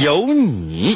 [0.00, 0.94] 有你。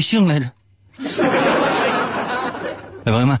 [0.00, 0.50] 贵姓来着？
[3.04, 3.38] 哎，朋友们，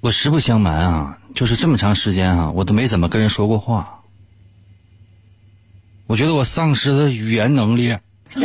[0.00, 4.02] 我实不相瞒啊，就是这么长时间啊，我都没怎么跟人说过话。
[6.06, 7.96] 我觉得我丧失了语言能力。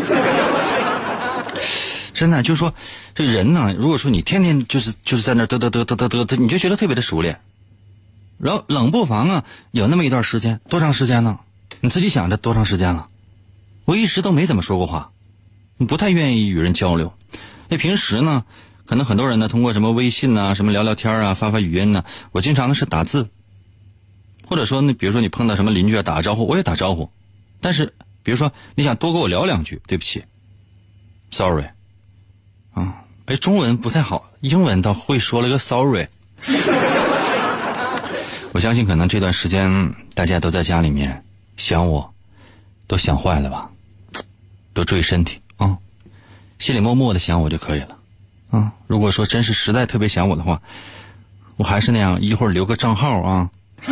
[2.16, 2.73] 真的，就是说，
[3.13, 7.39] 这人呢，如果说你天天就是就是在那嘚嘚嘚嘚嘚嘚，你就觉得特别的熟练。
[8.39, 11.38] 然后冷不防啊，有那么一段时间，多长时间呢？
[11.81, 13.09] 你自己想着多长时间了？
[13.85, 15.11] 我一直都没怎么说过话，
[15.85, 17.13] 不太愿意与人交流。
[17.67, 18.43] 那平时呢，
[18.85, 23.29] 可能很多人呢通过什么微信呐、什么聊聊天啊、发发语音呢，我经常呢是打字，
[24.45, 27.09] 或者说呢，比如说你碰到什么邻居啊，打个招呼，我也打招呼。
[27.61, 30.23] 但是比如说你想多跟我聊两句，对不起
[31.31, 31.65] ，sorry，
[32.73, 36.07] 啊，哎，中文不太好，英文倒会说了个 sorry。
[38.53, 41.23] 我相信可能这段时间大家都在家里面
[41.56, 42.13] 想我，
[42.88, 43.69] 都想坏了吧？
[44.73, 45.77] 多注意身体啊，
[46.57, 47.97] 心里默默的想我就可以了
[48.49, 48.73] 啊。
[48.88, 50.59] 如果说真是实在特别想我的话，
[51.55, 53.49] 我还是那样，一会儿留个账号啊。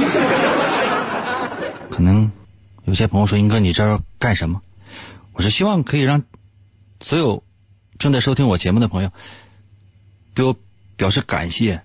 [1.91, 2.31] 可能
[2.85, 4.59] 有些朋友说：“英哥，你这要干什么？”
[5.33, 6.23] 我是希望可以让
[7.01, 7.43] 所有
[7.97, 9.11] 正在收听我节目的朋友
[10.33, 10.55] 对我
[10.97, 11.81] 表示感谢。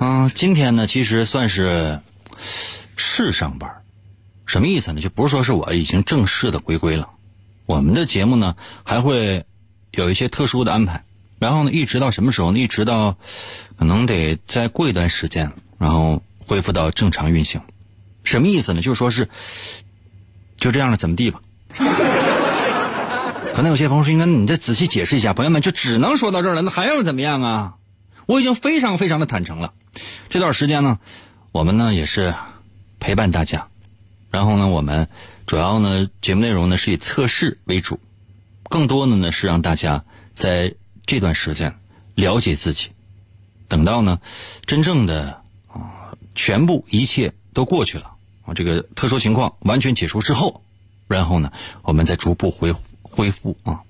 [0.00, 2.00] 啊，今天呢，其实算是
[2.96, 3.70] 是上班，
[4.46, 5.00] 什么意思呢？
[5.00, 7.08] 就不是说是我已经正式的回归了，
[7.66, 9.44] 我们的节目呢还会
[9.92, 11.04] 有一些特殊的安排，
[11.38, 12.58] 然后呢，一直到什么时候呢？
[12.58, 13.16] 一直到
[13.78, 17.60] 可能得再过一段时间，然后恢复到正常运行。
[18.22, 18.82] 什么意思呢？
[18.82, 19.28] 就是说是
[20.56, 21.40] 就这样了，怎么地吧？
[23.54, 27.74] 可能有些朋友说：“应该你再仔细解释一下。”朋友们，就只能说到这儿了，那还要怎么样啊？
[28.26, 29.74] 我已经非常非常的坦诚了。
[30.28, 30.98] 这段时间呢，
[31.52, 32.34] 我们呢也是
[32.98, 33.68] 陪伴大家，
[34.32, 35.08] 然后呢，我们
[35.46, 38.00] 主要呢节目内容呢是以测试为主，
[38.64, 40.74] 更多的呢是让大家在
[41.06, 41.78] 这段时间
[42.14, 42.90] 了解自己，
[43.68, 44.20] 等到呢
[44.66, 48.14] 真正的啊全部一切都过去了。
[48.44, 50.62] 啊这个特殊情况完全解除之后，
[51.08, 51.52] 然后呢
[51.82, 53.80] 我们再逐步恢恢复啊。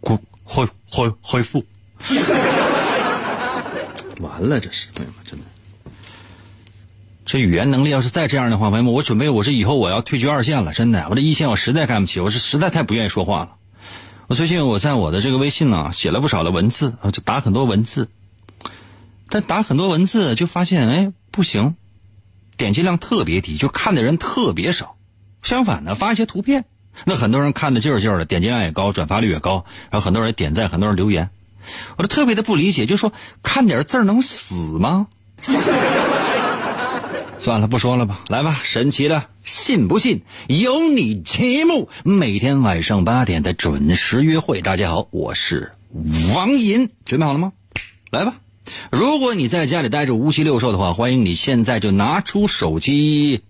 [0.00, 1.64] 恢恢恢恢复。
[4.20, 5.44] 完了，这是朋友们，真的，
[7.26, 13.56] 这语言能力要是再这样的话，朋友们，我准备我是以后我要退居二线了，真的，我这一线我实在干不起，我是实在太不愿意说话了。
[14.28, 18.08] 我最近我在我的这个微信呢写了不少的文字啊，就打很多文字，
[19.28, 21.74] 但打很多文字就发现哎不行，
[22.56, 24.94] 点击量特别低，就看的人特别少。
[25.42, 26.64] 相反呢，发一些图片，
[27.06, 31.30] 那很多人看的劲儿劲儿的，点击量也高，转发率也高，然后很多人点赞，很多人留言。
[31.96, 33.12] 我就特别的不理解，就说
[33.42, 35.08] 看点字能死吗？
[37.38, 38.24] 算了，不说了吧。
[38.28, 44.62] 来吧，神奇的，信不信由你节目，每天晚上八点的准时约会。
[44.62, 45.72] 大家好，我是
[46.34, 47.52] 王银，准备好了吗？
[48.10, 48.36] 来吧。
[48.90, 53.42] 如果你在家里呆着无七六兽的话，欢迎你现在就拿出手机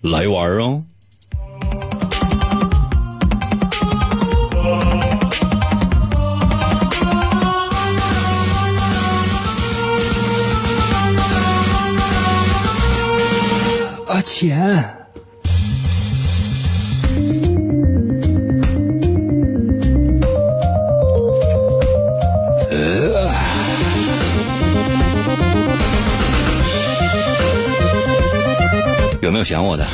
[0.00, 0.84] 来玩哦。
[14.24, 14.96] 钱。
[29.20, 29.86] 有没有想我的？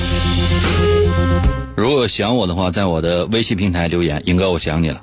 [1.77, 5.01] 如果想我的话，在我的微信平台留言，英哥，我想你了，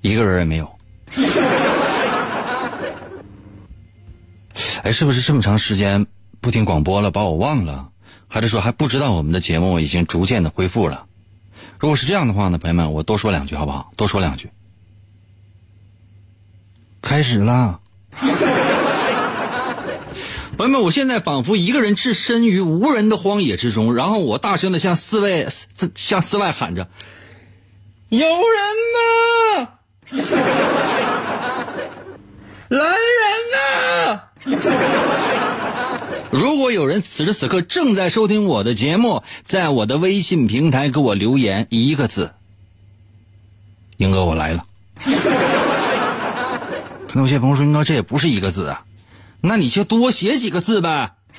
[0.00, 0.70] 一个人也没有。
[4.84, 6.06] 哎，是不是这么长时间
[6.40, 7.88] 不听广播了，把我忘了？
[8.28, 11.06] 还是说还不知道我们的节目已经逐渐的恢复了？
[11.78, 13.90] 如果是这样的话呢，朋友们，我多说两句好不好？
[13.96, 14.50] 多说两句。
[17.00, 17.80] 开始了，
[20.58, 25.48] 朋友们，我现在仿佛一个人置身于无人的荒野之中，然后我大声的向四位
[25.94, 26.88] 向四外喊着
[28.10, 28.36] ：“有人
[29.56, 29.68] 吗？
[32.68, 32.96] 来人
[33.54, 34.20] 呐！”
[36.30, 42.32] 如果有人此时此刻正在收听我的节目，在我的微信平台给我留言一个字
[43.96, 44.66] ：“英哥，我来了。”
[47.08, 48.84] 可能有些朋友说：“英哥，这也不是一个字啊，
[49.40, 51.12] 那你就多写几个字呗。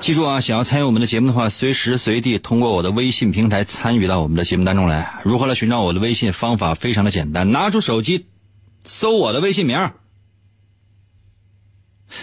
[0.00, 5.20] 记住啊，想要参与我们的节目的话，随时随地通过我的微信平台参与到我们的节目当中来。
[5.24, 6.32] 如何来寻找我的微信？
[6.32, 8.26] 方法非常的简单，拿出手机，
[8.84, 9.90] 搜我的微信名。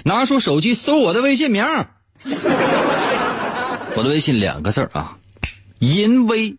[0.03, 1.63] 拿出手机搜我的微信名，
[3.95, 5.17] 我的微信两个字啊，
[5.79, 6.57] 淫威，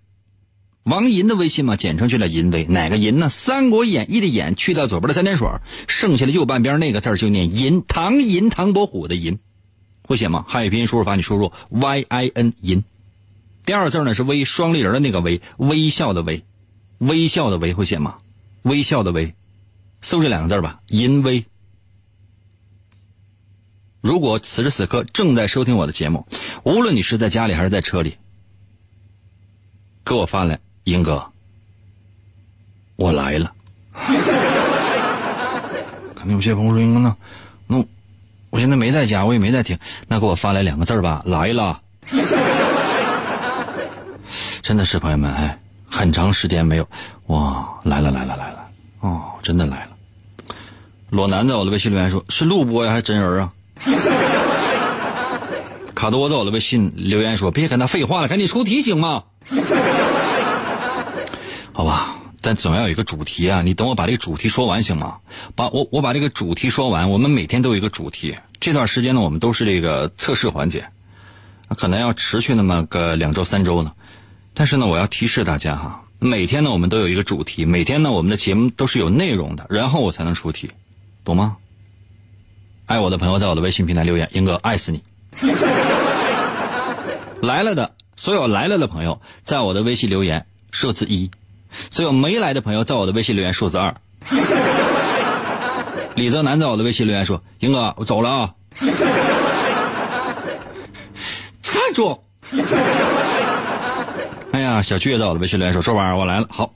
[0.84, 2.64] 王银的微信嘛，简称去了淫威。
[2.64, 3.26] 哪个淫呢？
[3.28, 5.48] 《三国演义》的演去掉左边的三点水，
[5.86, 7.82] 剩下的右半边那个字就念银。
[7.86, 9.38] 唐银，唐伯虎的银，
[10.02, 10.44] 会写吗？
[10.48, 12.82] 汉语拼音输入法你输入 y i n 银。
[13.64, 16.42] 第二个字呢是微，双立人的那个微，微笑的微，
[16.98, 18.14] 微笑的微会写吗？
[18.62, 19.34] 微笑的微，
[20.00, 21.44] 搜这两个字吧，淫威。
[24.08, 26.26] 如果此时此刻正在收听我的节目，
[26.64, 28.16] 无论你是在家里还是在车里，
[30.02, 31.30] 给我发来，英哥，
[32.96, 33.52] 我来了。
[36.16, 37.18] 可能有些朋友说，英哥呢，
[37.66, 37.84] 那
[38.48, 41.82] 我现在没在家，我也没在听，那给我发来两个字吧，来了。
[44.62, 46.88] 真的是朋友们，哎，很长时间没有，
[47.26, 48.70] 哇，来了来了来了，
[49.00, 49.90] 哦，真的来了。
[51.10, 53.52] 裸男在我的微信留言说，是录播呀还是真人啊？
[55.94, 59.24] 卡多在我的微信留言说：“别跟他废话了，赶紧出题行吗？”
[61.72, 63.62] 好吧，但总要有一个主题啊！
[63.62, 65.18] 你等我把这个主题说完行吗？
[65.54, 67.10] 把我我把这个主题说完。
[67.10, 70.88] 我们每天都有一个主题，这段时间呢，我们都是这个测试环节，
[71.76, 73.92] 可能要持续那么个两周三周呢。
[74.54, 80.70] 但是呢，我要提示大家哈，每天呢我们都有一个主题，每天呢我们的节目都是有内容的，然后我才能出题，
[81.24, 81.56] 懂吗？
[82.88, 85.02] 爱我的朋友在我的微信平台留言，英哥爱死你。
[87.42, 91.28] 来了的所有来了的朋友，在我的微信留言数字一；
[91.90, 93.94] 所有没来的朋友，在我的微信留言数字二。
[96.16, 98.54] 李泽南在我的微信留言说：“英哥，我走了啊。
[101.60, 102.24] ”站住！
[104.52, 106.72] 哎呀，小倔在我的微信留言说：“说完我来了。”好，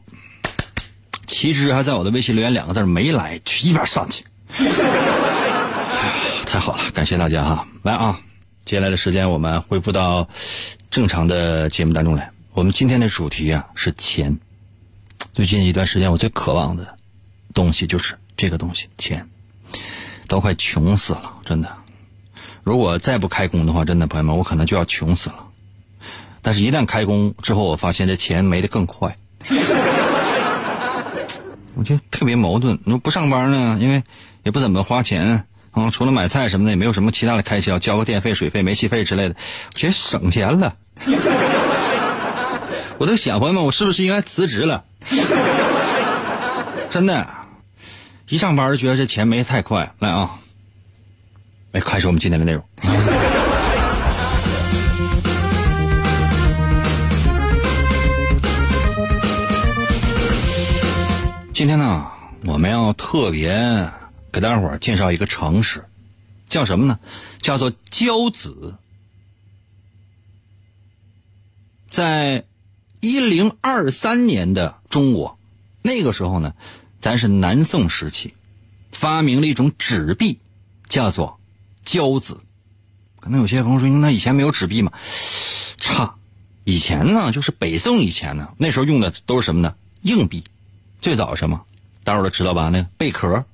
[1.27, 4.27] 齐之还在我的微信留言两个字没来，去一边上去。
[6.53, 7.67] 太好了，感谢大家哈！
[7.83, 8.21] 来啊，
[8.67, 10.29] 接下来的时间我们恢复到
[10.91, 12.31] 正常的节目当中来。
[12.53, 14.39] 我们今天的主题啊是钱。
[15.33, 16.99] 最近一段时间，我最渴望的
[17.55, 19.31] 东西就是这个东西——钱。
[20.29, 21.75] 都快穷死了，真的。
[22.63, 25.47] 如果再不开工的话，真的朋友们，我可能就要穷死了。
[26.43, 29.17] 但是，一旦开工之后，我发现这钱没的更快。
[31.77, 32.79] 我觉得特别矛盾。
[32.85, 34.03] 你说不上班呢，因为
[34.43, 35.47] 也不怎么花钱。
[35.73, 39.37] 啊，除了买菜什么的，也没有什么其他的开销，交个电费、水费、煤气费之类的，
[39.75, 40.77] 觉得省钱了。
[42.99, 44.85] 我都想，朋友们，我是不是应该辞职了？
[46.91, 47.27] 真的，
[48.29, 49.95] 一上班就觉得这钱没太快。
[49.99, 50.39] 来啊，
[51.73, 52.63] 来开始我们今天的内容。
[61.55, 62.07] 今天呢，
[62.45, 64.02] 我们要特别。
[64.33, 65.85] 给大伙儿介绍一个城市，
[66.47, 66.99] 叫什么呢？
[67.39, 68.75] 叫做交子。
[71.87, 72.47] 在
[73.01, 75.39] 一零二三年的中国，
[75.83, 76.55] 那个时候呢，
[76.99, 78.33] 咱是南宋时期，
[78.91, 80.41] 发明了一种纸币，
[80.89, 81.39] 叫做
[81.85, 82.39] 交子。
[83.21, 84.93] 可能有些朋友说，那以前没有纸币吗？
[85.77, 86.15] 差，
[86.65, 89.75] 以前呢，就是北宋以前呢，那时候用的都是什么呢？
[90.01, 90.43] 硬币。
[91.03, 91.67] 最早什么？
[92.03, 92.71] 大伙儿都知道吧？
[92.71, 93.45] 那个贝壳。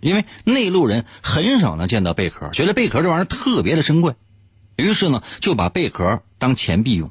[0.00, 4.14] 因为内陆人很少能见到贝壳，觉得贝壳这玩意儿特别的珍贵，
[4.76, 7.10] 于是呢就把贝壳当钱币用。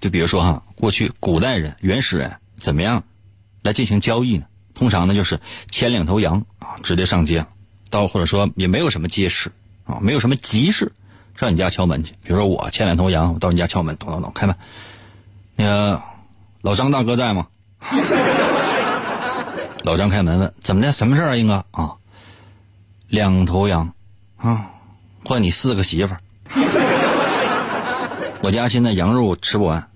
[0.00, 3.04] 就比如说哈，过去古代人、原始人怎么样
[3.62, 4.46] 来进行交易呢？
[4.74, 5.40] 通常呢就是
[5.70, 7.46] 牵两头羊啊，直接上街，
[7.90, 9.52] 到或者说也没有什么街市
[9.84, 10.92] 啊，没有什么集市，
[11.36, 12.12] 上你家敲门去。
[12.22, 14.56] 比如说我牵两头羊，我到你家敲门，咚咚咚，开门。
[15.56, 16.02] 那个
[16.60, 17.46] 老张大哥在吗？
[19.84, 20.92] 老张开门问：“怎么的？
[20.92, 21.62] 什么事儿啊，英哥？
[21.72, 21.92] 啊，
[23.06, 23.92] 两头羊，
[24.38, 24.70] 啊，
[25.22, 26.20] 换你四个媳妇儿。
[28.40, 29.86] 我家现在羊肉吃不完，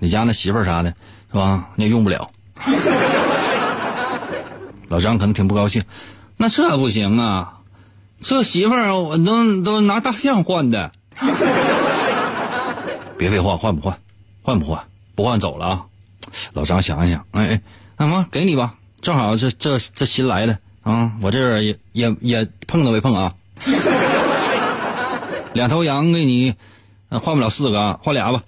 [0.00, 0.90] 你家那媳妇儿啥的，
[1.32, 1.70] 是吧？
[1.76, 2.28] 你也用不了。
[4.88, 5.82] ”老张可能挺不高兴，
[6.36, 7.60] 那这不行啊！
[8.20, 10.92] 这媳妇儿我都都拿大象换的。
[13.16, 13.98] 别废话，换不换？
[14.42, 14.84] 换不换？
[15.14, 15.86] 不换走了啊！
[16.52, 17.62] 老张想一想，哎哎，
[17.96, 23.34] 那什么给你吧，正好这这这新来的啊，我这也也也碰都没碰啊。
[25.54, 26.54] 两头羊给你，
[27.08, 28.42] 换不了四个，换俩吧。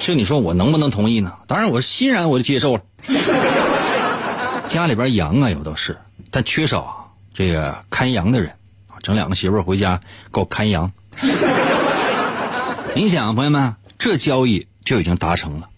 [0.00, 1.34] 这你说我能不能同意呢？
[1.46, 2.82] 当然我欣然我就接受了。
[4.68, 5.98] 家里边羊啊有都是，
[6.30, 6.94] 但缺少啊
[7.32, 8.50] 这个看羊的人
[8.88, 10.00] 啊，整两个媳妇回家
[10.32, 10.92] 给我看羊。
[12.94, 15.68] 你想，朋友们，这交易就已经达成了。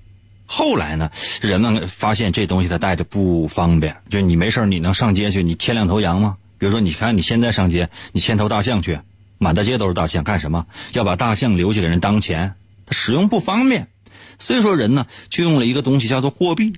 [0.47, 1.11] 后来呢，
[1.41, 6.39] 人们发现这东西它带着不方便，就你没事你能上街去，你牵两头羊吗？
[6.59, 9.01] 比如说，你看你现在上街，你牵头大象去，
[9.39, 10.67] 满大街都是大象，干什么？
[10.93, 12.55] 要把大象留下给人当钱，
[12.87, 13.89] 它使用不方便。
[14.39, 16.75] 所以说，人呢就用了一个东西叫做货币。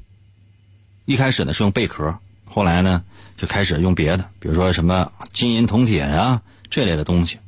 [1.05, 3.05] 一开始呢是用贝壳，后来呢
[3.37, 7.39] 就开始用别的，比如说什么金银铜铁啊这类的东西。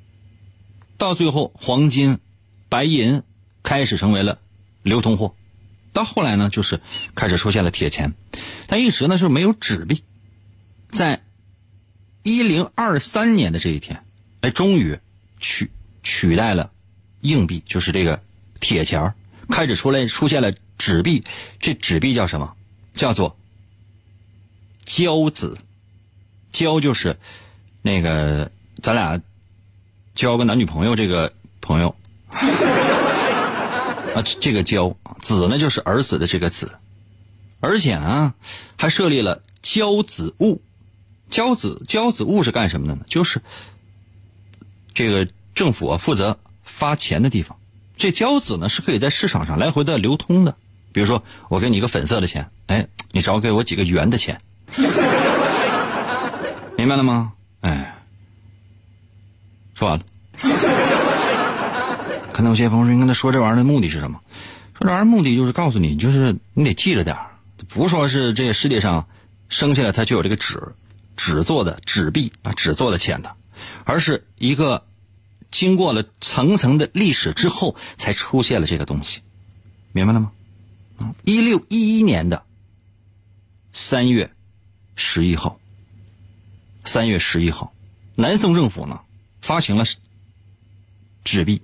[0.99, 2.19] 到最后，黄金、
[2.69, 3.23] 白银
[3.63, 4.39] 开始成为了
[4.83, 5.35] 流通货。
[5.93, 6.81] 到后来呢，就是
[7.15, 8.15] 开始出现了铁钱，
[8.67, 10.05] 但一直呢就没有纸币。
[10.89, 11.23] 在
[12.23, 14.05] 一零二三年的这一天，
[14.41, 14.99] 哎，终于
[15.39, 15.71] 取
[16.03, 16.71] 取代了
[17.21, 18.23] 硬币，就是这个
[18.61, 19.15] 铁钱
[19.49, 21.25] 开始出来出现了纸币。
[21.59, 22.55] 这纸币叫什么？
[22.93, 23.37] 叫做。
[24.85, 25.57] 交子，
[26.51, 27.17] 交就是
[27.81, 28.51] 那个
[28.83, 29.23] 咱俩
[30.15, 31.95] 交个男女朋友这个朋友
[34.15, 36.73] 啊，这个交子呢就是儿子的这个子，
[37.61, 38.35] 而且呢
[38.77, 40.61] 还设立了交子务，
[41.29, 43.05] 交子交子务是干什么的呢？
[43.07, 43.41] 就是
[44.93, 47.57] 这个政府啊负责发钱的地方，
[47.97, 50.57] 这交子呢是可以在市场上来回的流通的。
[50.93, 54.41] 比如说我给你一个粉色的钱，哎，你找给我几个圆的钱。
[56.77, 57.33] 明白了吗？
[57.61, 57.95] 哎，
[59.75, 60.05] 说完了。
[62.41, 64.21] 那有些朋友说：“你跟他说这玩意儿的目的是什么？
[64.75, 67.37] 说这玩意儿目的就是告诉你，就是你得记着点儿
[67.69, 69.09] 不说是这个世界上
[69.49, 70.75] 生下来它就有这个纸，
[71.17, 73.35] 纸做的纸币啊，纸做的钱的，
[73.85, 74.85] 而是一个
[75.51, 79.21] 经过了层层的历史之后才出现了这个东西，
[79.93, 80.33] 明白了吗？
[81.25, 82.43] 一六一一年的
[83.73, 84.31] 三月。”
[85.03, 85.59] 十一号，
[86.85, 87.73] 三月十一号，
[88.17, 89.01] 南宋政府呢
[89.41, 89.87] 发行了
[91.25, 91.63] 纸币。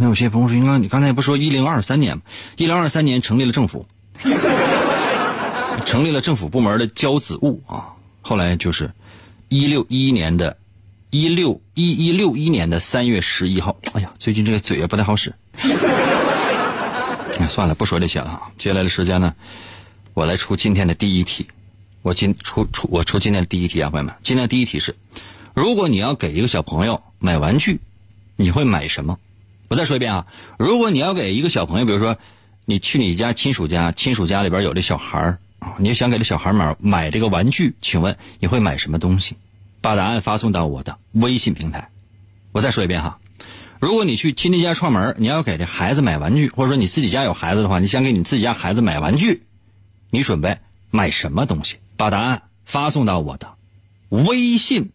[0.00, 2.22] 那有些朋友说：“应该你刚才不说一零二三年吗？
[2.56, 3.86] 一零二三年成立了政府，
[5.84, 7.92] 成立了政府部门的交子务啊。
[8.22, 8.90] 后来就是
[9.50, 10.56] 一六一一年的，
[11.10, 13.76] 一六一一六一年的三月十一号。
[13.92, 15.34] 哎呀，最近这个嘴也不太好使。
[17.46, 18.40] 算了，不说这些了啊。
[18.56, 19.34] 接下来的时间呢？
[20.14, 21.46] 我来出今天的第一题，
[22.00, 24.96] 我今出出我出今天的第一题啊，朋友们，今天的第一题是：
[25.52, 27.78] 如果你要给一个小朋友买玩具，
[28.36, 29.18] 你会买什么？
[29.70, 30.26] 我再说一遍啊，
[30.58, 32.18] 如果你要给一个小朋友，比如说
[32.64, 35.38] 你去你家亲属家，亲属家里边有这小孩，
[35.78, 39.36] 你想给这小孩买买这个玩具，请问你会买什么东西？
[39.80, 41.88] 把答案发送到我的微信平台。
[42.50, 43.20] 我再说一遍哈，
[43.78, 49.44] 如果你去亲戚家串门，你要给这孩子买玩具，或者说你自己家有孩子的话，你想给你自己家孩子买玩具。
[50.10, 50.58] 你准备
[50.90, 51.76] 买什么东西？
[51.96, 53.54] 把答案发送到我的
[54.08, 54.90] 微信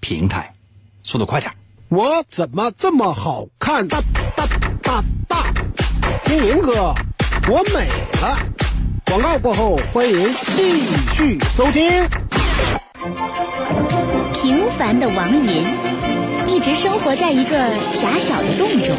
[0.00, 0.56] 平台，
[1.04, 1.52] 速度快点！
[1.94, 3.86] 我怎么这么好看？
[3.86, 4.00] 大
[4.34, 4.44] 大
[4.82, 5.44] 大大！
[6.24, 6.92] 听明哥，
[7.48, 7.86] 我美
[8.20, 8.36] 了。
[9.06, 10.82] 广告过后，欢迎继
[11.14, 11.88] 续收听。
[14.32, 15.62] 平凡的王银
[16.48, 17.56] 一直生活在一个
[17.92, 18.92] 狭小的洞中。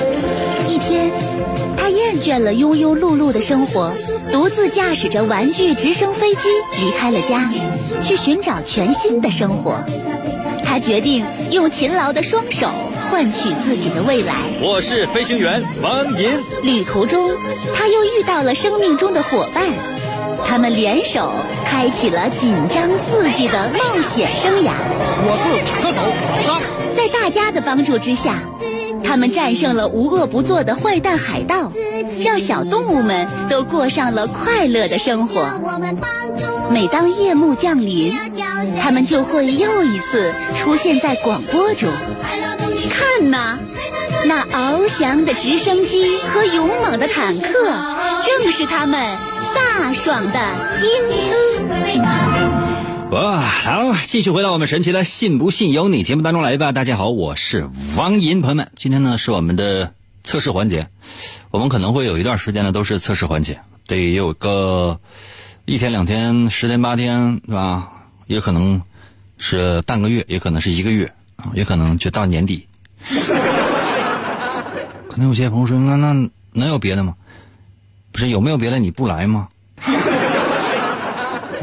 [0.69, 1.11] 一天。
[1.77, 3.93] 他厌倦了庸庸碌碌的生活，
[4.31, 6.49] 独自驾驶着玩具直升飞机
[6.79, 7.51] 离开了家，
[8.01, 9.83] 去寻找全新的生活。
[10.75, 12.69] 他决定用勤劳的双手
[13.09, 14.33] 换取自己的未来。
[14.61, 16.29] 我是飞行员王银。
[16.63, 17.31] 旅途中，
[17.73, 19.63] 他又遇到了生命中的伙伴，
[20.45, 21.31] 他们联手
[21.65, 24.71] 开启了紧张刺激的冒险生涯。
[25.23, 26.61] 我是坦克手老张，
[26.93, 28.43] 在大家的帮助之下。
[29.05, 31.71] 他们战胜了无恶不作的坏蛋海盗，
[32.23, 35.47] 让小动物们都过上了快乐的生活。
[36.71, 38.13] 每当夜幕降临，
[38.81, 41.89] 他们就会又一次出现在广播中。
[42.89, 43.57] 看呐，
[44.25, 47.51] 那翱翔的直升机和勇猛的坦克，
[48.25, 48.99] 正是他们
[49.53, 50.39] 飒爽的
[50.81, 50.89] 英
[51.29, 52.24] 姿。
[53.15, 56.73] 哇，好，继续回到我们神奇的“信不信由你”节目当中来吧。
[56.73, 59.93] 大家好，我是王银，朋友们，今天呢是我们的
[60.25, 60.89] 测试环节，
[61.49, 64.99] 我们可能会有一段时间呢都是测试环节，得有个
[65.63, 67.89] 一天、两天、十天、八天，是吧？
[68.27, 68.81] 也可能
[69.37, 72.67] 是半个月，也可能是一个月啊，也可能就到年底。
[75.07, 77.15] 可能有些朋友说，那那能有别的吗？
[78.11, 78.77] 不是有没有别的？
[78.77, 79.47] 你不来吗？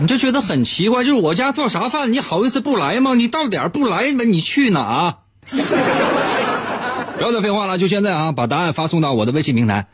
[0.02, 3.14] 你就觉得很奇怪，就是我家做啥饭，你好意思不来吗？
[3.14, 5.18] 你到点不来，那你去哪？
[5.46, 9.86] 不要再废话了，就现在啊，把答案发送到我的微信平台。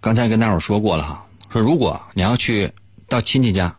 [0.00, 2.72] 刚才跟大伙说过了哈，说如果你要去
[3.08, 3.76] 到亲戚家，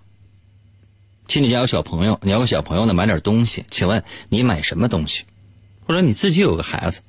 [1.27, 5.25] 亲戚家有小朋友，你要给小朋友呢买点东西，请问你买什么东西？
[5.86, 7.01] 或者你自己有个孩子，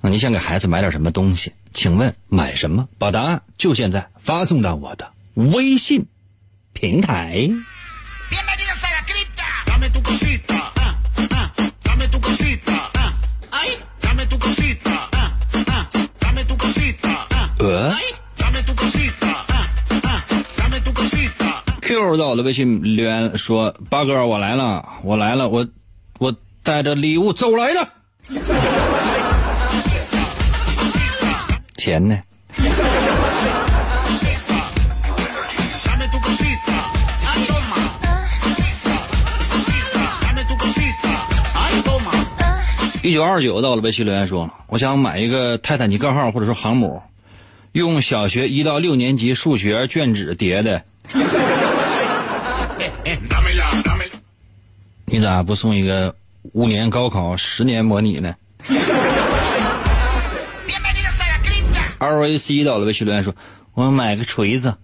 [0.00, 1.52] 那你想给孩子买点什么东西？
[1.74, 2.88] 请问买什么？
[2.96, 6.06] 把答案就现在发送到我的微信
[6.72, 7.50] 平台。
[17.58, 17.96] 呃
[21.80, 25.66] ，Q 到我的微信留言说：“八哥，我来了，我来了，我
[26.18, 27.88] 我带着礼物走来的。”
[31.78, 32.20] 钱呢？
[43.04, 47.02] 一九二九到了微信留言说：“我想买一个泰坦尼克号或者说航母，
[47.72, 50.82] 用小学一到六年级数学卷纸叠的。
[55.04, 56.16] 你咋不送一个
[56.54, 58.34] 五年高考十年模拟呢？
[61.98, 63.36] ”R A C 到了微信留言说
[63.74, 64.74] ：“我买个锤子。”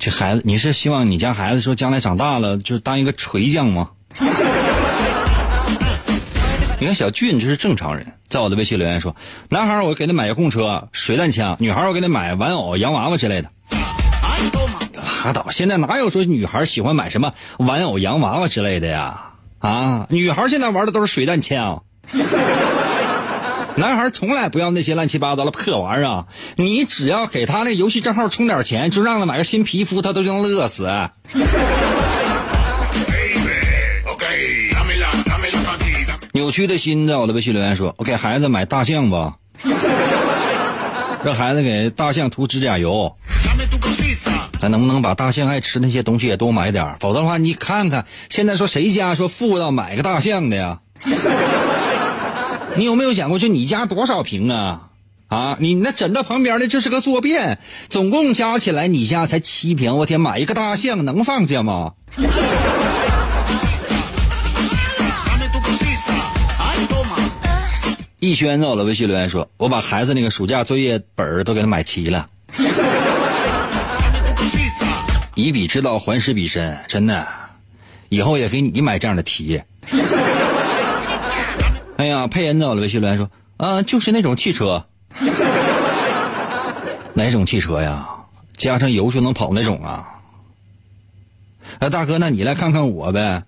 [0.00, 3.90] 这孩子，你是希望你家孩子说将来长大了就当一个锤匠吗？
[6.80, 9.14] 你看小俊这是正常人，在我的微信留言说，
[9.50, 13.50] 男孩我给他买遥控车、水弹枪，女孩我给他买玩偶、洋娃娃之类的。
[15.22, 19.32] 拉倒，现在哪有说女孩喜欢买什么玩偶、洋娃娃之类的呀？
[19.58, 21.82] 啊，女孩现在玩的都是水弹枪。
[23.80, 30.86] 男孩从来不要那些乱七八糟的破玩意儿，你只要给他那游戏账号充点钱，就让他买个新皮肤，他都能乐死。
[36.32, 39.36] 扭曲的心在我的微信留言说：“我给孩子买大象吧，
[41.24, 43.16] 让孩子给大象涂指甲油。
[44.60, 46.96] 咱能不能把大象爱吃那些东西也多买点？
[47.00, 50.80] 否则的话，你看看现在说谁家说富到买个大象的呀？”
[52.76, 54.88] 你有没有想过，就你家多少平啊？
[55.28, 59.96] 啊，你那枕头旁边的这是个坐便，总共加起来你家才七平。
[59.96, 61.92] 我天，买一个大象能放下吗？
[68.18, 72.28] 逸轩在我的微信留言说：“我把孩子那个暑假作业本都给他买齐了。”
[75.34, 77.26] 以彼之道还施彼身，真的，
[78.10, 79.62] 以后也给你买这样的题。
[82.00, 84.86] 哎呀，佩恩到了微信留言说：“啊，就是那种汽车，
[87.12, 88.08] 哪种汽车呀？
[88.56, 90.08] 加上油就能跑那种啊？
[91.78, 93.42] 哎，大哥，那你来看看我呗。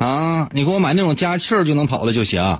[0.00, 2.58] 啊，你给我买那种加气儿就能跑的就行。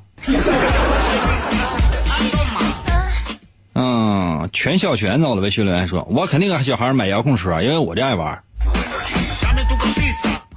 [3.72, 8.44] 嗯，全小泉到了微信留言说：我肯定给小孩买遥控车，因为我这爱玩。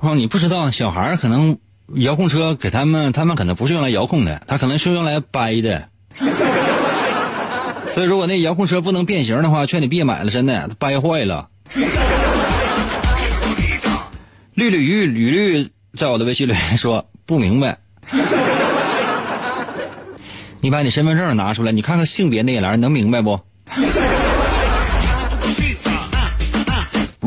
[0.02, 1.58] 哦，你不知道，小孩可能。”
[1.96, 5.88] 遥控车给他们，他们可能不是用来遥控的，他可能是用来掰的。
[7.90, 11.48] 所以如果那遥控车不能变形的话，劝你别买了，真的，掰坏了。
[14.54, 17.78] 绿绿鱼吕绿在我的微信里说不明白。
[20.60, 23.40] 你把你身份证拿出来，你看看性别那一栏，能明白不？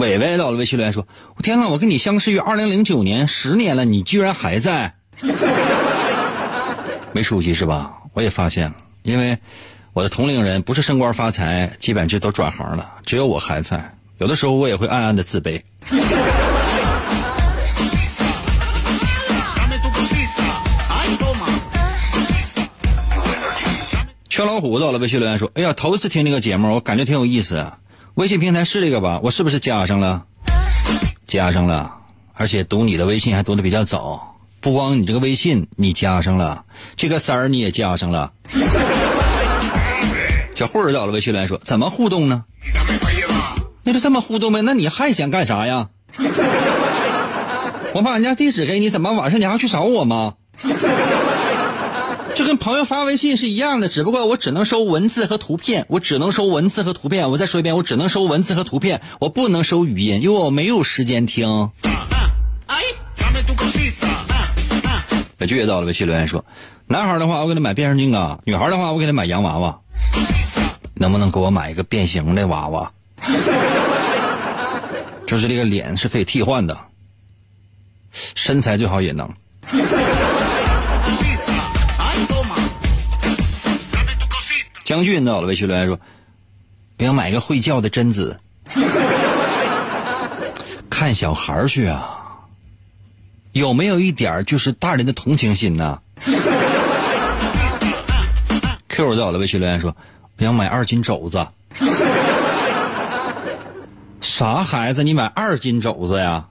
[0.00, 4.94] 伟伟到了微信留言说我天呐我跟你相识于二零零九年十年了你居然还在？
[7.12, 7.92] 没出息是吧？
[8.14, 9.36] 我也发现了因为
[9.92, 15.60] 我的同龄人不是升官发财基本就都转行了只有我还在有的时候我也会暗暗的自卑。
[24.28, 27.66] 缺老虎到了微信留言说哎呀头一次听这个节目我感觉挺有意思
[28.20, 29.18] 微信平台是这个吧？
[29.22, 30.24] 我是不是加上了？
[31.26, 31.90] 加上了，
[32.35, 34.37] 而且读你的微信还读的比较早。
[34.61, 36.64] 不光你这个微信你加上了，
[36.96, 38.30] 这个三儿你也加上了。
[40.54, 42.44] 小慧儿到了微信来说：怎么互动呢？
[43.85, 44.61] 那就这么互动呗？
[44.61, 45.88] 那你还想干啥呀？
[47.94, 50.35] 我把人家地址给你，怎么晚上你还要去找我吗？
[52.40, 57.31] 就跟朋友发微信是一样的，只不过我只能收文字和图片，我只能收文字和图片。
[57.31, 61.70] 我再说一遍，我只能收文字和图片，我不能收语音，因为我没有时间听。
[65.37, 66.46] 本剧也到了，微信留言说：
[66.87, 69.81] 男孩的话我给他买变形金刚，女孩的话我给他买洋娃娃，
[70.94, 72.90] 能不能给我买一个变形的娃娃？
[75.26, 76.79] 就是这个脸是可以替换的，
[78.35, 79.31] 身材最好也能。
[84.90, 86.00] 江俊到了，微信留言说
[86.98, 88.40] ：“我要买个会叫的贞子，
[90.90, 92.40] 看小孩去啊，
[93.53, 96.00] 有没有一点就是大人的同情心呢
[98.88, 99.94] ？”Q 到了，微信留言说
[100.38, 101.46] ：“我要买二斤肘子，
[104.20, 105.05] 啥孩子？
[105.05, 106.48] 你买二斤肘子呀？”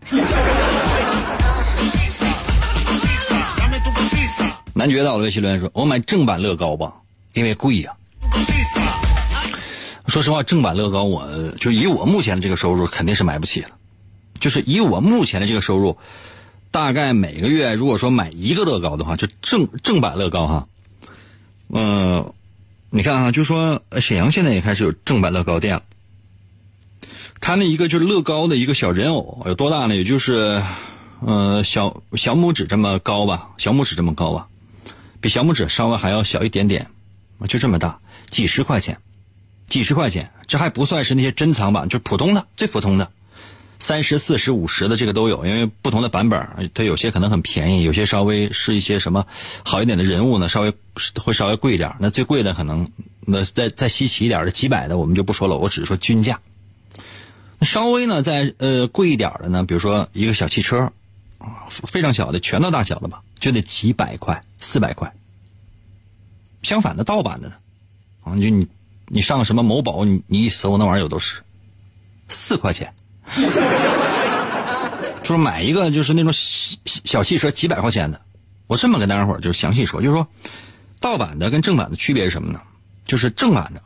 [4.76, 6.94] 男爵到了，微信留言说：“我买正版乐高吧，
[7.34, 7.92] 因为贵呀。”
[10.08, 13.70] 说实话，正版乐高，我就以我目前的这个收入，肯定是买不起的。
[14.40, 15.98] 就是以我目前的这个收入，
[16.72, 20.68] 大概每个月如果说买一个乐高的话，就正正版乐高哈，
[21.70, 22.34] 嗯，
[22.90, 25.84] 你看啊，就说沈阳现在也开始有正版乐高店了。
[27.40, 29.96] 他那一个就是乐高的一个小人偶，有多大呢？
[29.96, 30.62] 也就是，
[31.20, 34.48] 呃，小小拇指这么高吧，小拇指这么高吧，
[35.22, 36.88] 比小拇指稍微还要小一点点，
[37.48, 38.00] 就这么大，
[38.30, 39.00] 几十块钱。
[39.68, 43.12] 几十块钱，这还不算是那些珍藏版，就普通的最普通的，
[43.78, 49.28] 三十四十五十的这个都有，因为不同的版本，它有些可能很便宜，有些稍微是一些什么
[49.64, 50.74] 好一点的人物呢，稍微
[51.14, 51.96] 会稍微贵一点。
[52.00, 56.40] 那最贵的可能那再再稀奇一点的几百的我们就不说了，我只是说均价。
[57.62, 60.92] 稍微呢再呃贵一点的呢，比如说一个小汽车，
[61.38, 65.14] 啊非常小的拳头大小的吧，就得几百块四百块。
[66.64, 67.56] 相反的盗版的呢，
[68.24, 68.68] 啊就你。
[69.12, 71.42] 你上什么某宝，你你一搜那玩意儿有都是
[72.28, 72.94] 四块钱，
[75.24, 76.32] 就是买一个就是那种
[76.86, 78.22] 小汽车几百块钱的。
[78.68, 80.28] 我这么跟大家伙儿就详细说，就是说
[81.00, 82.62] 盗版的跟正版的区别是什么呢？
[83.04, 83.82] 就是正版的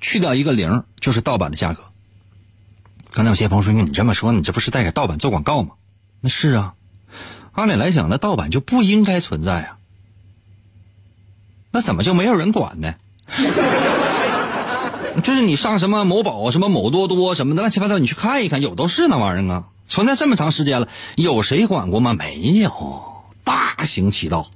[0.00, 1.82] 去掉一个零就是盗版的价格。
[3.10, 5.72] 刚才有些朋友说你这么说，你这不是在给盗版做广告吗？
[6.20, 6.74] 那是啊，
[7.50, 9.78] 按理来讲，那盗版就不应该存在啊。
[11.74, 12.94] 那怎么就没有人管呢？
[15.24, 19.64] 就是你上什么某宝、什么某多多什么的乱七八糟，你去看一看，有都是那玩意儿啊！
[19.88, 22.14] 存在这么长时间了，有谁管过吗？
[22.14, 24.48] 没有，大行其道，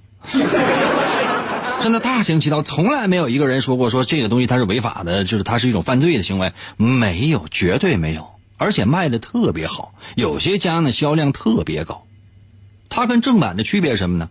[1.82, 8.28] 真的大行其道，从来没有一个人说过说这个东西它是违法的，就是它是一种犯罪的行为，没有，绝对没有，
[8.58, 12.04] 而且卖的特别好，有些家呢销量特别高。
[12.88, 14.28] 它跟正版的区别是什么呢？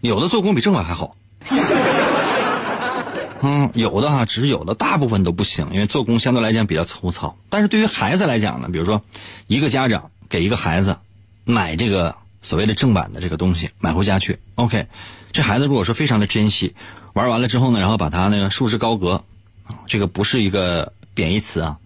[0.00, 1.16] 有的做工比正版还好。
[3.44, 7.36] 嗯，有的哈，只是有的，大部分都不行，因为做工相对来讲比较粗糙。
[7.50, 9.02] 但是对于孩子来讲呢，比如说，
[9.48, 10.96] 一个家长给一个孩子
[11.44, 14.86] 买这个所谓的正版的这个东西买回家去，OK，
[15.32, 16.76] 这孩子如果说非常的珍惜，
[17.14, 19.24] 玩完了之后呢，然后把它那个束之高阁，
[19.86, 21.78] 这个不是一个贬义词啊，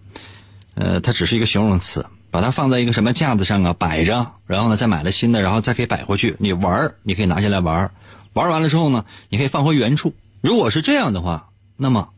[0.75, 7.89] 呃，它只是一个形容词，把它放在一个什么架子上啊摆着，然后呢再买了新的，然后再可以摆回去，你玩你可以拿下来玩
[8.37, 10.13] 玩完了之后呢，你可以放回原处。
[10.41, 12.09] 如果是这样的话，那么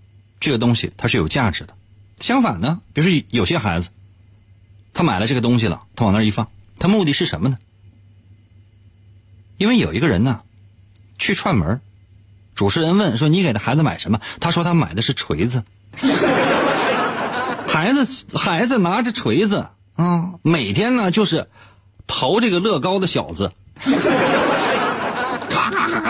[0.41, 1.73] 这个东西它是有价值的。
[2.19, 3.87] 相反呢，比如说有些孩子，
[4.93, 7.57] 他买了这个东西了，他往那一放，他目的是什么呢？
[9.57, 10.41] 因为有一个人呢，
[11.17, 11.79] 去串门，
[12.53, 15.63] 主持人问说：“你给的孩子买什么？”他说：“他买的是锤子。
[17.65, 21.47] ”孩子孩子拿着锤子啊，每天呢就是
[22.07, 23.53] 刨这个乐高的小子。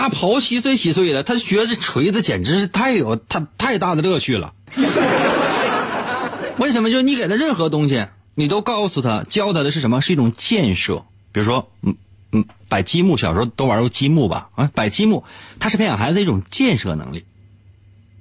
[0.00, 4.54] 他，刨稀碎稀碎的，他觉得这锤子简直是太有他太大的乐趣了。
[6.58, 6.90] 为什么？
[6.90, 10.00] 就是你给他任何东西，你都告诉他，教他的是什么？
[10.00, 11.04] 是一种建设。
[11.32, 11.96] 比如说，嗯
[12.32, 14.50] 嗯，摆积木，小时候都玩过积木吧？
[14.54, 15.24] 啊，摆积木，
[15.58, 17.24] 它是培养孩子一种建设能力。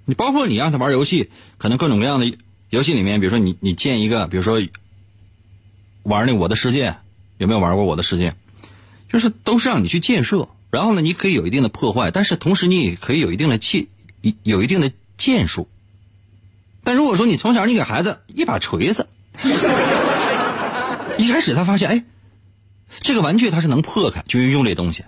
[0.05, 2.33] 你包括你让他玩游戏，可能各种各样的
[2.69, 4.61] 游戏里面，比如说你你建一个，比如说
[6.03, 6.91] 玩那《我的世界》，
[7.37, 8.31] 有没有玩过《我的世界》？
[9.11, 10.47] 就是都是让你去建设。
[10.71, 13.87] 然后呢，你可以有一定的破坏，但是同时你也可以有一定的建
[14.43, 15.67] 有一定的建树。
[16.83, 19.07] 但如果说你从小你给孩子一把锤子，
[21.17, 22.03] 一开始他发现哎，
[23.01, 25.03] 这个玩具它是能破开，就用这东西。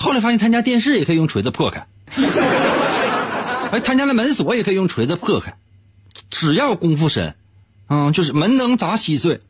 [0.00, 1.86] 后来发现他家电视也可以用锤子破开，
[3.70, 5.56] 哎，他家的门锁也可以用锤子破开，
[6.30, 7.34] 只要功夫深，
[7.88, 9.40] 嗯，就是门能砸稀碎。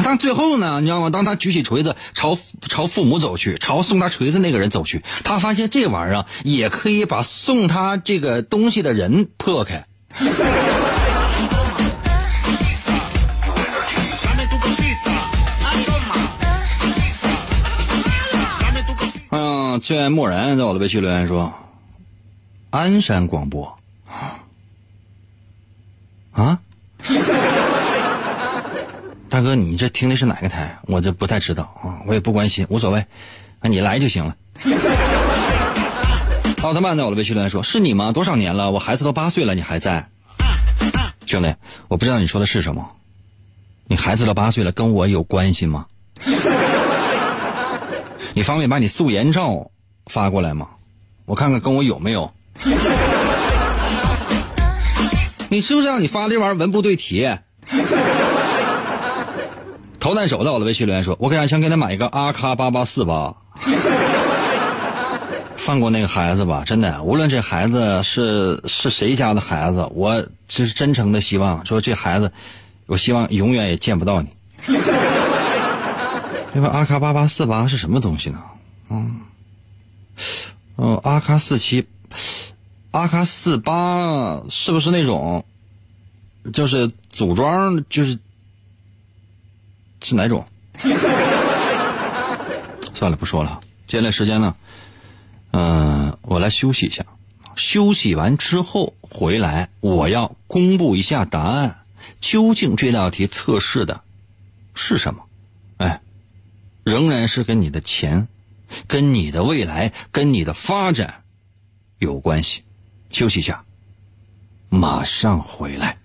[0.04, 1.10] 但最后呢，你知道吗？
[1.10, 9.84] 当他举起锤子朝朝父母走去，朝送他锤子那个人走去，他发现这玩意儿也可以把送他这个东西的人破开。
[19.32, 21.54] 嗯，最爱漠然在我的微信留言说
[22.70, 23.78] ：“鞍山广播
[26.32, 26.58] 啊。”
[29.30, 30.80] 大哥，你这听的是哪个台？
[30.82, 33.06] 我这不太知道啊，我也不关心，无所谓，
[33.60, 34.36] 啊，你来就行了。
[36.62, 38.10] 奥特曼在我的微信留言说：“是你吗？
[38.10, 38.72] 多少年了？
[38.72, 40.08] 我孩子都八岁了，你还在？”
[41.26, 41.54] 兄弟，
[41.86, 42.90] 我不知道你说的是什么。
[43.86, 45.86] 你孩子都八岁了，跟我有关系吗？
[48.34, 49.70] 你方便把你素颜照
[50.06, 50.68] 发过来吗？
[51.24, 52.34] 我看看跟我有没有。
[55.48, 57.28] 你知不知道你发这玩意儿文不对题？
[60.00, 63.36] 投弹手到了，微信留言说：“我给想给他买一个阿卡八八四八，
[65.56, 72.32] 放过那个孩子吧，真的，无论这孩子是是谁家的孩子，我只是真诚的希望说这孩子，
[72.86, 74.28] 我希望永远也见不到你。
[76.54, 78.40] 因为阿卡八八四八是什么东西呢？
[78.88, 79.20] 嗯，
[80.78, 81.86] 嗯，阿卡四七，
[82.90, 85.44] 阿卡四八是不是那种，
[86.54, 88.18] 就是组装就是？”
[90.02, 90.44] 是哪种？
[92.94, 93.60] 算了，不说了。
[93.86, 94.54] 接下来时间呢？
[95.52, 97.04] 嗯，我来休息一下。
[97.56, 101.76] 休息完之后回来，我要公布一下答案。
[102.20, 104.02] 究竟这道题测试的
[104.74, 105.24] 是什么？
[105.78, 106.00] 哎，
[106.84, 108.28] 仍然是跟你的钱、
[108.86, 111.22] 跟你的未来、跟你的发展
[111.98, 112.62] 有关系。
[113.10, 113.64] 休息一下，
[114.68, 115.98] 马上回来。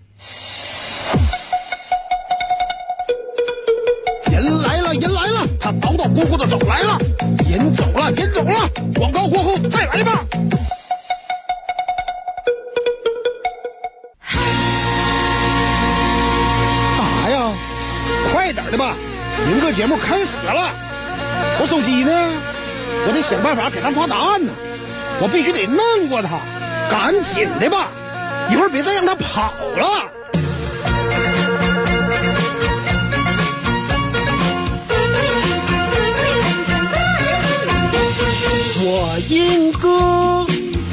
[4.36, 6.98] 人来了，人来了，他叨叨咕咕的走来了，
[7.48, 10.26] 人走了，人走了，广告过后再来吧。
[16.98, 17.50] 干啥呀？
[18.30, 18.94] 快点的吧，
[19.48, 20.70] 明个节目开始了。
[21.58, 22.12] 我手机呢？
[23.08, 24.52] 我得想办法给他发答案呢。
[25.18, 26.38] 我必须得弄过他，
[26.90, 27.88] 赶紧的吧，
[28.50, 30.15] 一会儿别再让他跑了。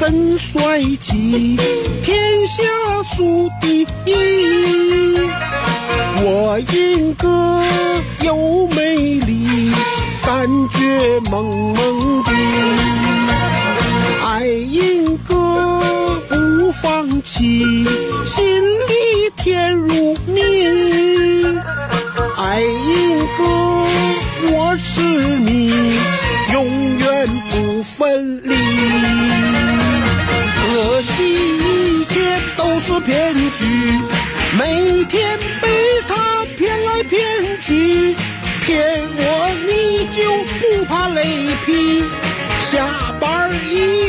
[0.06, 1.56] 真帅气，
[2.02, 2.62] 天下
[3.16, 5.16] 数第一。
[6.20, 7.26] 我英哥
[8.20, 9.72] 又美丽，
[10.22, 12.83] 感觉萌萌的。
[34.58, 35.68] 每天被
[36.06, 37.20] 他骗来骗
[37.60, 38.14] 去，
[38.60, 40.22] 骗我你就
[40.60, 42.04] 不怕雷劈，
[42.70, 44.03] 下班一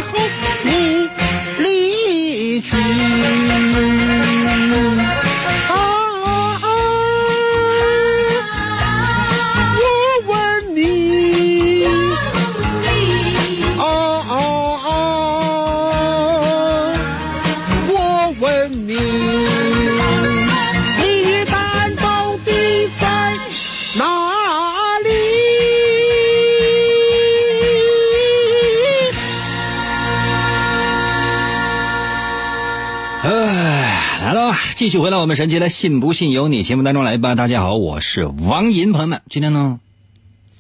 [34.86, 37.34] 继续回到我们神奇的“信不信由你”节目当中来吧。
[37.34, 39.80] 大家好，我是王银，朋友们，今天呢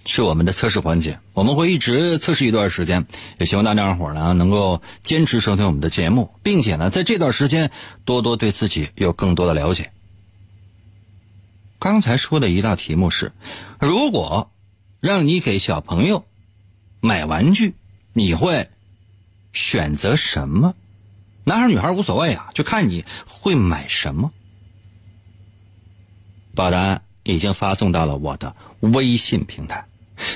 [0.03, 3.05] 是我们的测试环节，我们会一直测试一段时间，
[3.37, 7.69] 也希望大家伙呢能够坚持收听我们的节目，并且呢在这段时间
[8.03, 9.91] 多多对自己有更多的了解。
[11.77, 13.31] 刚才说的一道题目是：
[13.79, 14.49] 如果
[15.01, 16.25] 让你给小朋友
[16.99, 17.75] 买玩具，
[18.11, 18.71] 你会
[19.53, 20.73] 选择什么？
[21.47, 24.31] 男孩女孩无所谓啊，就看你会买什么。
[26.55, 29.85] 把答案已经发送到了我的微信平台。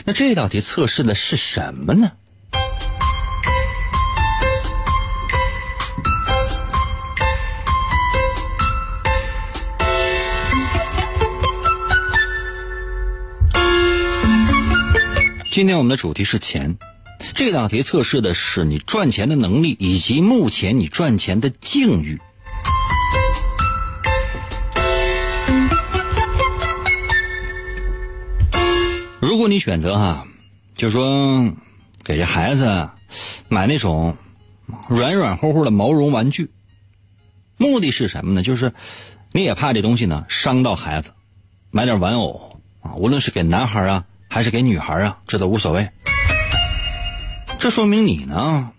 [0.05, 2.11] 那这道题测试的是什么呢？
[15.51, 16.77] 今天我们的主题是钱，
[17.33, 22.19] 这道题测试的是你赚钱的能力以及目前你赚钱的境遇。
[29.21, 30.25] 如果你选择哈，
[30.73, 31.53] 就说
[32.03, 32.89] 给这孩子
[33.47, 34.17] 买那种
[34.87, 36.51] 软软乎乎的毛绒玩具，
[37.57, 38.43] 目的是什么呢？
[38.43, 38.73] 就是
[39.31, 41.11] 你也怕这东西呢伤到孩子，
[41.69, 45.89] 买点玩偶啊，无论是给男孩啊还是给女孩啊，这都无所谓。
[47.59, 48.71] 这说明你呢，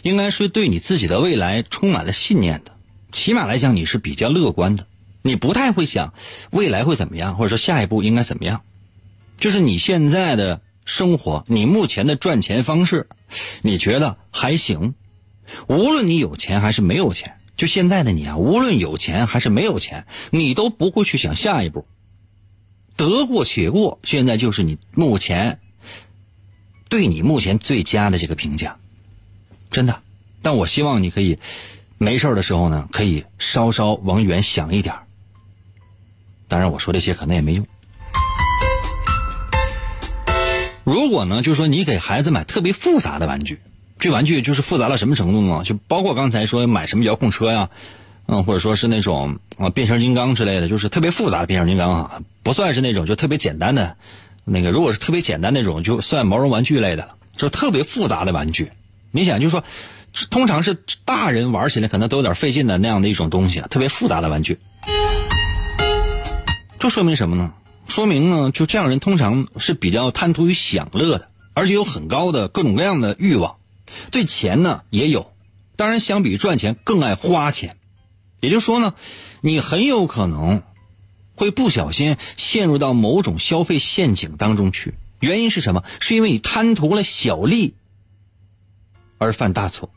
[0.00, 2.72] 应该是对你自己的未来充满了信念的，
[3.12, 4.86] 起码来讲你是比较乐观的，
[5.20, 6.14] 你不太会想
[6.50, 8.62] 未来会怎么样，或者说下一步应该怎么样。
[9.36, 13.06] 就是你现在的生活，你目前的赚钱方式，
[13.60, 14.94] 你觉得还行？
[15.66, 21.86] 无论你有钱还是没有钱，就现在的你啊，无论有钱还是没有钱，你都不会去想下一步。
[22.96, 25.58] 得过且过，现在就是你目前
[26.92, 28.76] 对你目前最佳的这个评价，
[29.70, 30.02] 真的。
[30.42, 31.38] 但我希望你可以
[31.96, 34.94] 没事的时候呢，可以稍稍往远想一点。
[36.48, 37.66] 当然，我说这些可能也没用。
[40.84, 43.58] 如果呢，就是说你给孩子买特别复杂的玩具，
[43.98, 45.64] 这玩具就是复杂到什么程度呢？
[45.64, 47.70] 就包括刚才说买什么遥控车呀，
[48.26, 53.96] 嗯，或者说是那种啊变形金刚之类的，就是特别复杂的变形金刚啊，不算是那种就特别简单的，
[54.44, 57.16] 那个如果是特别简单那种，就算毛绒玩具类的了。
[57.34, 58.72] 就特别复杂的玩具，
[59.10, 59.64] 你想就是说，
[60.28, 60.76] 通常是
[61.06, 64.58] 大人玩起来可能都有点费劲的那样的一种东西，特别复杂的玩具，
[66.78, 67.54] 这说明什么呢？
[67.88, 73.56] 说明呢，就这样人通常是比较贪图于享乐的，而且有很高的各种各样的欲望，
[74.10, 75.32] 对钱呢也有，
[75.76, 77.78] 当然相比赚钱更爱花钱，
[78.40, 78.92] 也就是说呢，
[79.40, 80.62] 你很有可能
[81.42, 84.94] 会不小心陷入到某种消费陷阱当中去。
[85.18, 85.82] 原因是什么？
[85.98, 87.74] 是因为你贪图了小利
[89.18, 89.90] 而犯大错。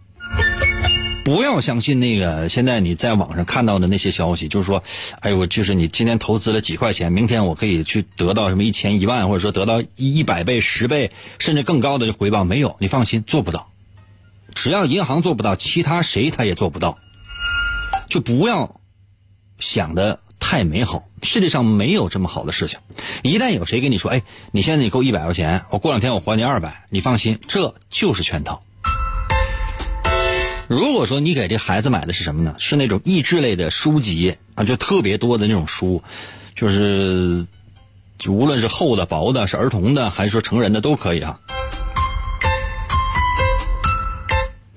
[1.23, 4.83] 不要相信那个现在你在网上看到的那些消息，就是说，
[5.19, 12.43] 哎呦，就是你今天投资了几块钱，明天我可以去得到什么一千一万，或者说得到一一百倍、十倍甚至更高的回报。
[12.43, 13.69] 没有，你放心，做不到。
[14.55, 16.97] 只要银行做不到，其他谁他也做不到。
[18.09, 18.81] 就不要
[19.59, 22.77] 想的太美好，世界上没有这么好的事情。
[23.23, 28.61] 一旦有谁跟你说，哎，你现在你够一百块钱，我过两天我还你二百，你放心，这就是圈套。
[30.67, 32.53] 如果说你给这孩子买的是什么呢？
[32.59, 36.03] 是那种益智类的书籍啊，就特别多的那种书，
[36.55, 37.47] 就是
[38.19, 41.39] 就无论是厚的、薄的，是儿童的还是说成人的都可以啊。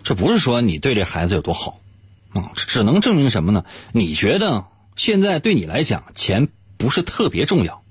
[0.02, 1.78] 这不是说你对这孩子有多好
[2.33, 3.66] 啊，只能证明什么呢？
[3.92, 4.64] 你觉得
[4.99, 7.83] 现在对你来讲钱不是特别重要，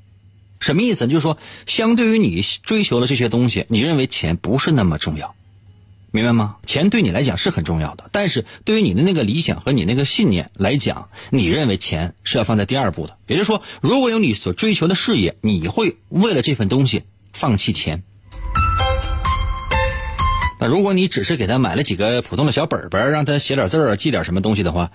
[0.60, 1.08] 什么意思？
[1.08, 5.34] 就是说，相对于你追求的这些东西，你认为钱不是那么重要。
[6.12, 6.58] 明白吗？
[6.66, 13.18] 钱对你来讲是很重要的，但是对于你的那个理想和你那个信念来讲，你认为钱是要放在第二步的。
[13.26, 18.04] 也就是说，如果有你所追求的事业，你会为了这份东西放弃钱。
[20.60, 24.92] 那如果你只是给他买了几个普通的小本本，让他写点字儿、记点什么东西的话，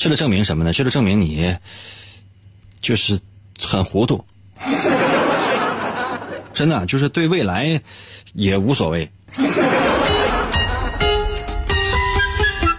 [0.00, 0.72] 这就证明什么呢？
[0.72, 1.56] 这就证明你
[2.80, 3.20] 就是
[3.60, 4.24] 很糊涂，
[6.54, 7.82] 真的就是对未来
[8.32, 9.10] 也无所谓。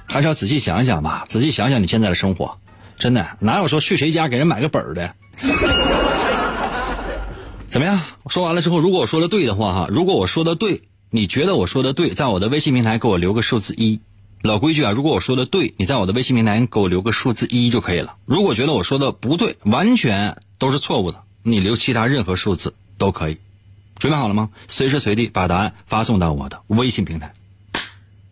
[0.08, 2.58] 还是要仔细想想吧，仔细想想你现在的生活，
[2.98, 5.14] 真的哪有说去谁家给人买个本儿的？
[7.68, 8.02] 怎么样？
[8.30, 10.82] 说完了之后，如果我说的对的话哈，如果我说的对，
[11.12, 14.02] 你觉得我说的对，在我的微信平台给我留个数字一。
[14.44, 18.16] 老规矩啊，如果我说的对，你在我的微信平台给我留个数字一就可以了。
[18.26, 23.38] 如果觉得我说的不对，完全都是错误的，你留其他任何数字都可以。
[24.00, 24.50] 准备好了吗？
[24.68, 27.34] 随时随地把答案发送到我的微信平台。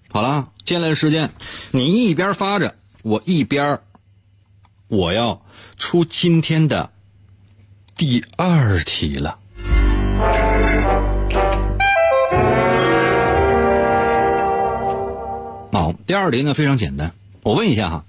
[0.10, 1.32] 好了，接下来的时间，
[1.70, 3.82] 你一边发着，我一边
[4.88, 5.46] 我要
[5.78, 6.92] 出今天的
[7.96, 9.38] 第二题了。
[15.72, 17.14] 好，第二题呢非常简单，
[17.44, 18.04] 我问一下哈，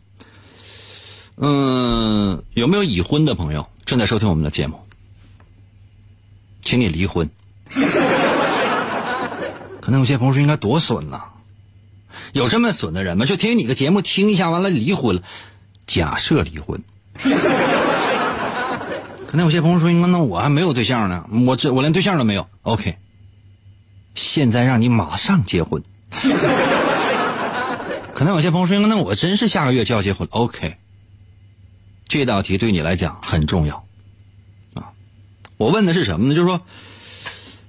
[1.37, 4.81] 嗯，有没有已婚的朋友正在收听我们的节目？
[6.63, 7.29] 请你离婚。
[9.81, 11.23] 可能有些朋友说应该多损呐。
[12.33, 13.27] 有这么损的人吗？
[13.27, 15.23] 就听你个节目听一下，完了离婚了。
[15.87, 16.83] 假设离婚，
[19.27, 22.97] 可能有些朋友说：“应该那我还没有对象呢，我这我连对象都没有。” OK，
[24.15, 25.83] 现在让你马上结婚。
[28.21, 30.31] 可能有些朋友说：“那我真是下个月就要结婚了。
[30.33, 30.77] ”OK，
[32.07, 33.87] 这道题对你来讲很重要
[34.75, 34.93] 啊。
[35.57, 36.35] 我问的是什么呢？
[36.35, 36.61] 就是说，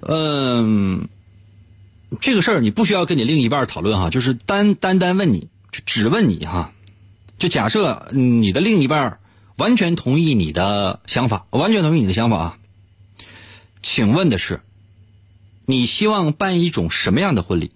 [0.02, 1.08] 嗯，
[2.20, 6.74] 这个事儿你不需要跟你另一半讨论哈，就是单单单问你，就只问你哈。
[7.39, 9.20] 就假设你的另一半
[9.56, 12.58] 完全同意你的想法，完全同意你的想法啊。
[13.82, 14.60] 请问的是，
[15.66, 17.72] 你希望办一种什么样的婚礼？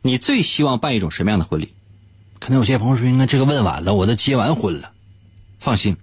[0.00, 1.74] 你最希望办一种什么样的婚礼？
[2.40, 4.92] 可能有些朋友说：“应该这个问晚了，我都结完婚了。”
[5.60, 5.98] 放心，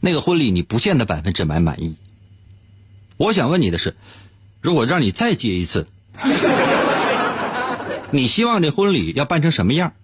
[0.00, 1.96] 那个婚礼你不见得百分之百满意。
[3.16, 3.96] 我想问你的是，
[4.60, 5.88] 如果让你再结一次，
[8.12, 9.94] 你希望这婚礼要办成什么样？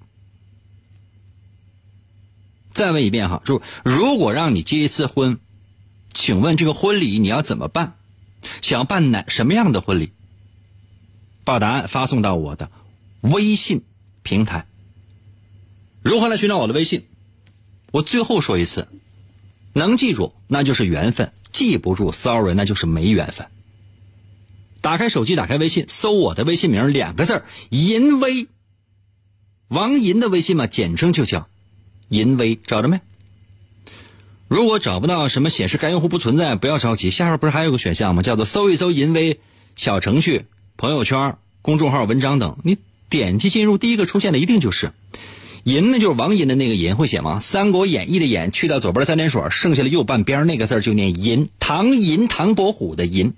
[2.73, 5.39] 再问一遍哈，就如果让你结一次婚，
[6.13, 7.95] 请问这个婚礼你要怎么办？
[8.61, 10.13] 想办哪什么样的婚礼？
[11.45, 12.71] 把答案发送到我的
[13.21, 13.85] 微信
[14.23, 14.67] 平台。
[16.03, 17.07] 如何来寻找我的微信？
[17.93, 18.89] 我最后说一次，
[19.73, 23.49] 能记住那就是缘分，记不住，sorry，那就是没缘分。
[24.81, 28.47] 打开手机，打开微信，搜我的微信名两个字银威，
[29.69, 31.49] 王银的微信嘛，简称就叫
[32.09, 33.01] 银威，找着没？
[34.49, 38.23] 如果找不到什么显示该用户不存在，不要着急，下边不是还有个选项吗？
[38.23, 39.39] 叫做搜一搜银威
[39.77, 40.47] 小程序、
[40.77, 42.79] 朋友圈、公众号、文章等，你
[43.11, 44.93] 点击进入，第一个出现的一定就是。
[45.65, 47.37] 银呢，就是王银的那个银，会写吗？
[47.41, 51.49] 《三国演义》的演去掉左边三点水，剩下的右半边那个字就念银。
[51.59, 53.35] 唐银，唐伯虎的银，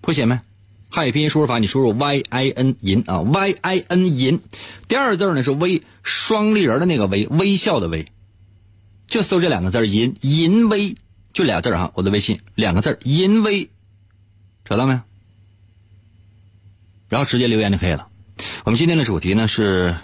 [0.00, 0.40] 会写没？
[0.90, 4.40] 汉语拼音输入法，你输入 y i n 银啊，y i n 银。
[4.88, 8.06] 第二字呢是微，双立人的那个微，微笑的微。
[9.06, 10.96] 就搜这两个字银银微，
[11.34, 11.92] 就俩字啊。
[11.94, 13.68] 我的微信两个字银微，
[14.64, 15.00] 找到没？
[17.08, 18.07] 然后直接留言就可以了。
[18.64, 19.96] 我们今天的主题呢是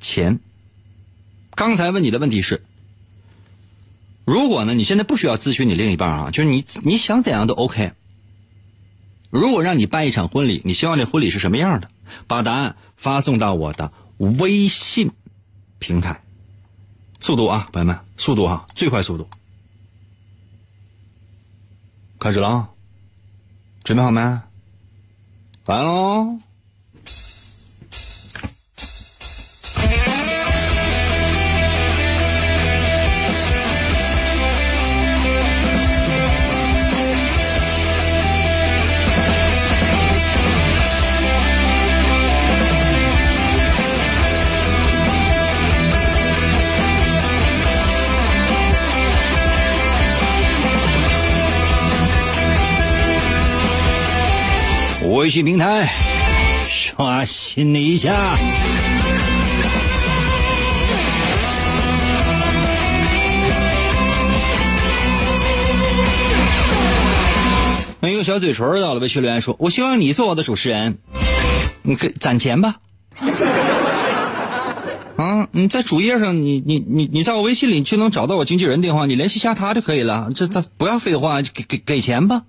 [0.00, 0.40] 钱。
[1.54, 2.64] 刚才问你的问题是，
[4.24, 7.92] 如果呢你现在不需要咨询你另一半啊，就是你你想怎样都 OK。
[9.30, 11.90] 如果让你办一场婚礼，你希望这婚礼是什么样的？
[12.26, 15.10] 把答案发送到我的微信
[15.78, 16.22] 平台。
[17.20, 19.28] 速度啊，朋友们，速度哈，最快速度。
[22.20, 22.70] 开始了，
[23.82, 24.20] 准备好没？
[25.66, 26.38] 来喽！
[55.24, 55.90] 微信平台
[56.68, 58.36] 刷新了一下。
[68.00, 70.98] 没有小嘴唇到了，微信留言说：“我希望你做我的主持人，
[71.80, 72.74] 你可攒钱吧。
[75.16, 80.28] 啊，你在主页上，你你你你在我微信里就能找到我经纪人电话，你联系下他就可以了。
[80.34, 82.42] 这这不要废话，给给给钱吧。”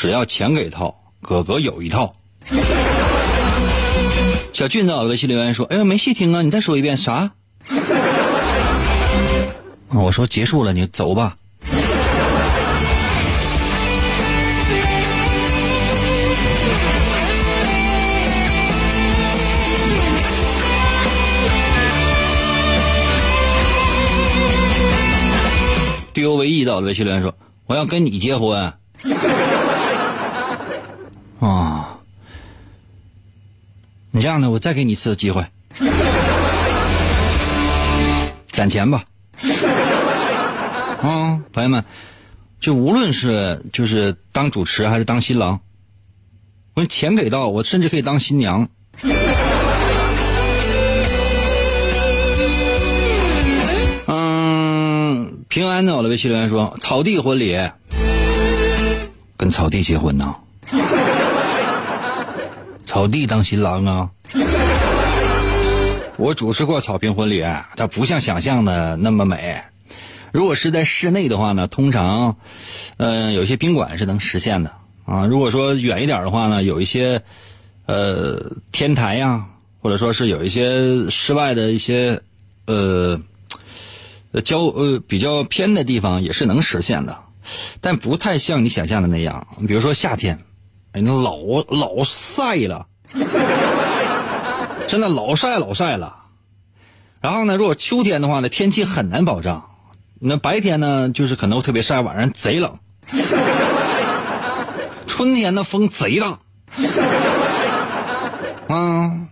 [0.00, 2.14] 只要钱给套，哥哥有一套。
[4.52, 7.32] 小俊在我微信留言说：“哎呀，没细听啊，你再说一遍啥？”
[9.90, 11.36] 我说结束了，你走吧。
[26.12, 27.34] 丢唯一到我微信留言说
[27.66, 28.72] ：“我要跟你结婚。”
[31.40, 31.98] 啊，
[34.10, 35.44] 你这样的，我再给你一次机会，
[38.50, 39.04] 攒钱吧。
[41.00, 41.84] 啊，朋友们，
[42.60, 45.60] 就无论是就是当主持还是当新郎，
[46.74, 48.68] 我钱给到，我甚至可以当新娘。
[54.06, 57.56] 嗯，平安的，我的微信留言说，草地婚礼，
[59.36, 60.34] 跟草地结婚呢。
[62.88, 64.10] 草地当新郎啊！
[66.16, 67.44] 我主持过草坪婚礼，
[67.76, 69.60] 它不像想象的那么美。
[70.32, 72.38] 如果是在室内的话呢，通常，
[72.96, 74.72] 嗯，有些宾馆是能实现的
[75.04, 75.26] 啊。
[75.26, 77.20] 如果说远一点的话呢，有一些，
[77.84, 79.44] 呃，天台呀，
[79.82, 82.22] 或者说是有一些室外的一些，
[82.64, 83.20] 呃，
[84.32, 87.18] 呃郊呃比较偏的地方也是能实现的，
[87.82, 89.46] 但不太像你想象的那样。
[89.68, 90.38] 比如说夏天，
[90.98, 91.38] 哎，那老
[91.68, 92.86] 老晒了，
[94.88, 96.16] 真的老晒老晒了。
[97.20, 99.70] 然后呢，如果秋天的话呢，天气很难保障。
[100.18, 102.80] 那白天呢，就是可能特别晒，晚上贼冷。
[105.06, 106.40] 春天呢，风贼大。
[108.66, 109.28] 啊，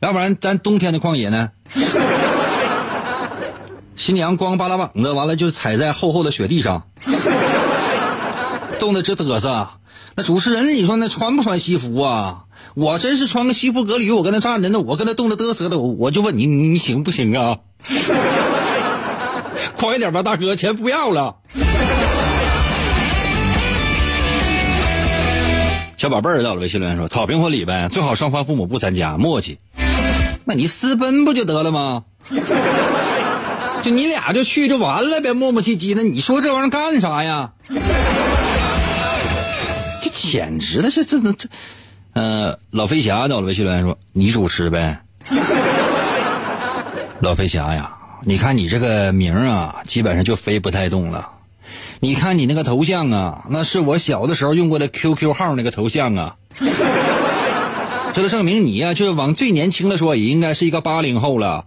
[0.00, 1.52] 要不然咱冬天的旷野呢？
[3.96, 6.86] 新娘光扒拉膀子，完了就踩在厚厚的雪地上，
[8.78, 9.70] 冻得直嘚瑟。
[10.18, 12.44] 那主持人，你说那穿不穿西服啊？
[12.74, 17.58] 我真是穿个西服革履，我跟那站着，那我跟那冻得嘚瑟的，我就问你，你你行不行啊？
[19.76, 21.36] 快点吧，大哥，钱不要了。
[25.98, 29.58] 小宝贝儿到了，微信留言说：“草坪婚礼呗，最好双方父母不参加，默契。
[30.46, 32.04] 那你私奔不就得了吗？
[33.84, 36.02] 就你俩就去就完了呗，磨磨唧唧的。
[36.02, 37.50] 你说这玩意儿干啥呀？
[40.06, 41.48] 这简直了，这这这这……
[42.12, 45.00] 呃，老飞侠到了，微信留言说：你主持呗。
[47.18, 51.30] 老飞侠呀，你看你这个名啊，基本上就飞不太动了。”
[51.98, 56.36] 你看你那个头像啊，那是我小的时候用过的 QQ 号那个头像啊，
[58.14, 61.64] 这就证明你呀，就是往最年轻的说，也应该是一个八零后了。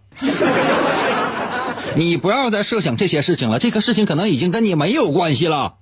[1.96, 5.74] 你不要再设想这些事情了，这个事情可能已经跟你没有关系了。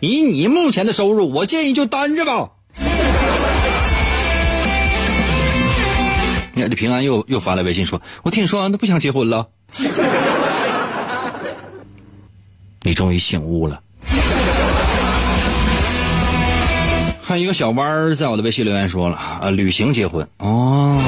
[0.00, 2.50] 以你目前的收入，我建议就单着吧。
[6.54, 9.48] 你看，这平安又又发来微信说：“我听你说，完都不想结婚了。”
[12.82, 13.82] 你终于醒悟了。
[17.22, 21.00] 还有一个小弯儿在我的微信留言说了啊，旅行结婚哦。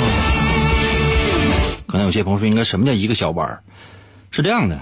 [1.87, 3.63] 可能有些朋友说，应该什么叫一个小弯儿？
[4.31, 4.79] 是这样的，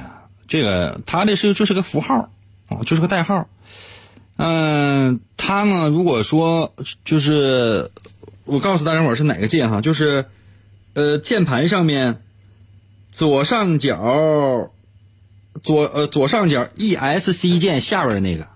[0.49, 2.29] 这个他这是就是个符号
[2.69, 3.49] 啊，就是个代号。
[4.41, 6.75] 嗯，他呢，如果说
[7.05, 7.91] 就是
[8.45, 10.25] 我告诉大家伙是哪个键哈，就是
[10.95, 12.23] 呃键盘上面。
[13.13, 14.71] 左上角，
[15.65, 18.47] 左呃左上角 E S C 键下边的那个，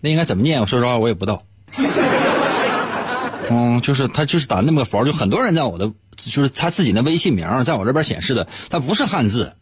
[0.00, 0.60] 那应该怎么念？
[0.60, 1.44] 我说实话，我也不知道。
[3.48, 9.54] 嗯，就是他就是打那么个符号，就很多人在我的就是他自己的微信名在我这边显示的，他不是汉字，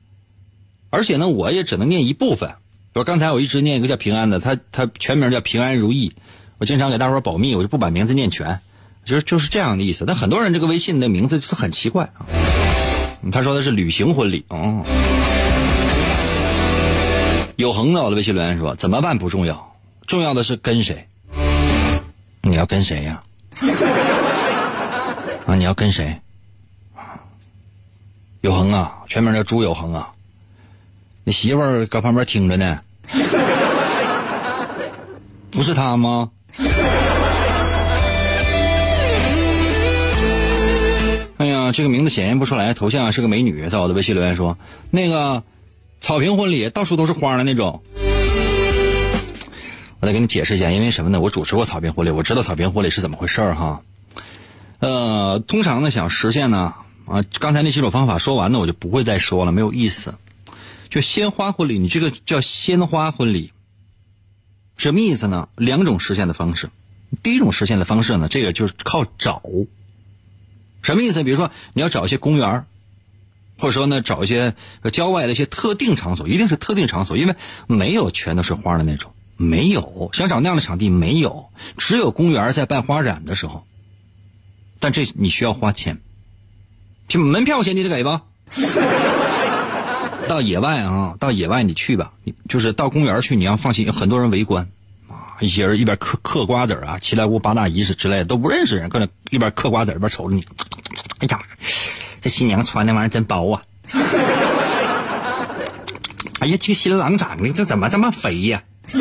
[0.90, 2.54] 而且呢，我也只能念一部分。
[2.93, 6.14] 比如刚才我一直念一个叫平安的，他他全名叫平安如意，
[6.59, 8.61] 我经常给大伙保密，我就不把名字念全，
[9.05, 10.05] 就是就是这样的意思。
[10.07, 12.26] 但很多人这个微信的名字就很奇怪啊。
[13.30, 14.84] 他说的是旅行婚礼哦。
[17.57, 19.76] 有恒的我的微信留言说：“怎么办不重要，
[20.07, 21.09] 重要的是跟谁。
[22.41, 23.22] 你要跟谁呀？
[25.47, 26.20] 啊，你要跟谁？
[28.41, 30.12] 有恒啊，全名叫朱有恒啊。
[31.28, 32.80] 你媳妇儿搁旁边听着呢，
[35.52, 36.30] 不是他吗？”
[41.36, 44.56] 哎呀，这个名字显现不出来，头像是个美女，在我的微信留言说
[44.90, 45.42] ：“那个
[46.00, 47.82] 草坪婚礼到处都是花的那种。”
[50.00, 51.20] 我再给你解释一下，因为什么呢？
[51.20, 53.82] 我主持过草坪婚礼，我知道草坪婚礼是怎么回事哈。
[54.78, 56.72] 呃，通常呢，想实现呢，
[57.04, 60.14] 啊，刚才那几种方法说完呢，我就不会再说了，没有意思。
[60.91, 63.53] 就鲜花婚礼，你这个叫鲜花婚礼，
[64.76, 65.49] 什么意思呢？
[65.57, 66.70] 两种实现的方式，
[67.22, 69.43] 第一种实现的方式呢，这个就是靠找。
[70.82, 71.22] 什么意思？
[71.24, 72.64] 比如说，你要找一些公园
[73.59, 74.55] 或者说呢，找一些
[74.93, 77.34] 郊外的一些特定场所，一定是特定场所，因为
[77.66, 83.66] 没有全都是花的那种，没有想找那样的场地没有，只有公园在办花展的时候。
[84.78, 86.01] 但这你需要花钱，
[87.09, 88.22] 就门票钱你得给吧。
[90.28, 92.12] 到野外啊，到野外你去吧，
[92.48, 94.68] 就是到公园去，你要放心，有很多人围观。
[95.08, 100.44] 啊一些人一边嗑嗑瓜子啊，七大姑八大姨是之类的都不认识人，搁那一边嗑瓜子一边瞅着你。
[101.20, 101.40] 哎呀，
[102.20, 103.62] 这新娘穿那玩意儿真薄啊！
[106.40, 108.62] 哎呀，这个新郎长得这怎么这么肥呀？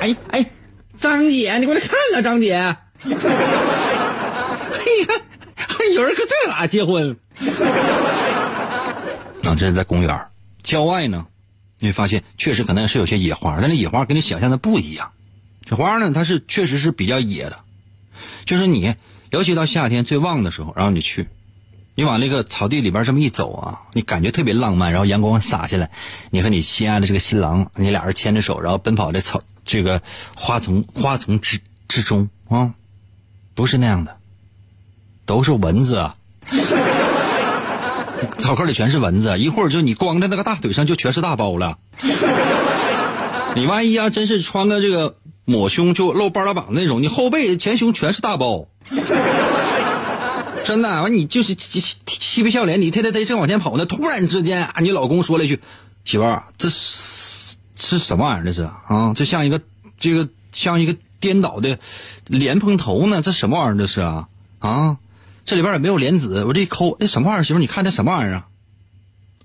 [0.00, 0.46] 哎哎，
[0.98, 2.54] 张姐，你过来看了，张姐。
[2.58, 2.78] 哎呀，
[5.94, 7.16] 有人搁这哪结婚？
[9.46, 10.26] 啊，这是在公园
[10.62, 11.26] 郊外呢。
[11.78, 15.12] 你会发现，确实可能是有些野花，但是野花跟你想象的不一样。
[15.66, 17.58] 这花呢，它是确实是比较野的。
[18.46, 18.94] 就是你，
[19.30, 21.28] 尤其到夏天最旺的时候，然后你去，
[21.94, 24.90] 你往那个草地里边这么一走啊，你感觉特别浪漫。
[24.90, 25.90] 然后阳光洒下来，
[26.30, 30.00] 你和你心爱的这个新郎，你俩人牵着手，然后奔跑在草这个
[30.34, 32.72] 花丛花丛之之中啊，
[33.54, 34.16] 不是那样的，
[35.26, 36.16] 都是蚊子啊。
[38.38, 41.78] 草坑里全是蚊子，一会儿就你光着那个大腿上就全是大包了。
[43.56, 48.68] 你万一要真是穿个这个抹胸就露半拉膀那种，你后背前胸全是大包。
[50.64, 55.60] 真的，完你就是嬉嬉皮笑脸，你天天得正往前跑呢，突然之间啊，你老公说了一句
[56.04, 58.44] ：“媳妇儿，这是是什么玩意儿？
[58.44, 59.60] 这是啊，这像一个
[59.96, 61.78] 这个像一个颠倒的
[62.26, 63.22] 莲蓬头呢？
[63.22, 63.78] 这什么玩意儿？
[63.78, 64.26] 这是啊
[64.58, 64.96] 啊，
[65.46, 67.44] 这里边也没有莲子，我这一抠，那什么玩意儿？
[67.44, 68.46] 媳妇，你看这什么玩意儿啊？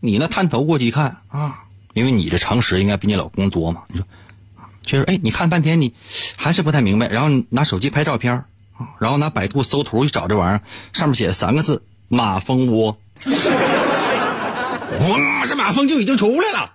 [0.02, 3.84] 你那探头过去一看啊，因为你的常识应该比你老公多嘛。
[3.88, 4.06] 你说，
[4.84, 5.94] 就是哎，你看半天你
[6.36, 8.44] 还是不太明白，然后拿手机拍照片。”
[8.98, 12.98] 然后拿百度搜图去找这玩意儿，上面写三个字“马蜂窝”，
[15.02, 16.72] 哇，这马蜂就已经出来了，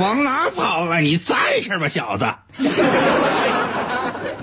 [0.00, 1.00] 往哪跑啊？
[1.00, 2.24] 你在这吧，小子！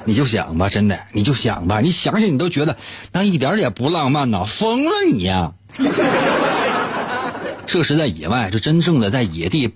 [0.05, 2.77] 你就想吧，真的，你就想吧，你想想，你都觉得
[3.11, 5.53] 那一点也不浪漫呐，疯了你呀！
[7.65, 9.73] 这是在野外，这真正的在野地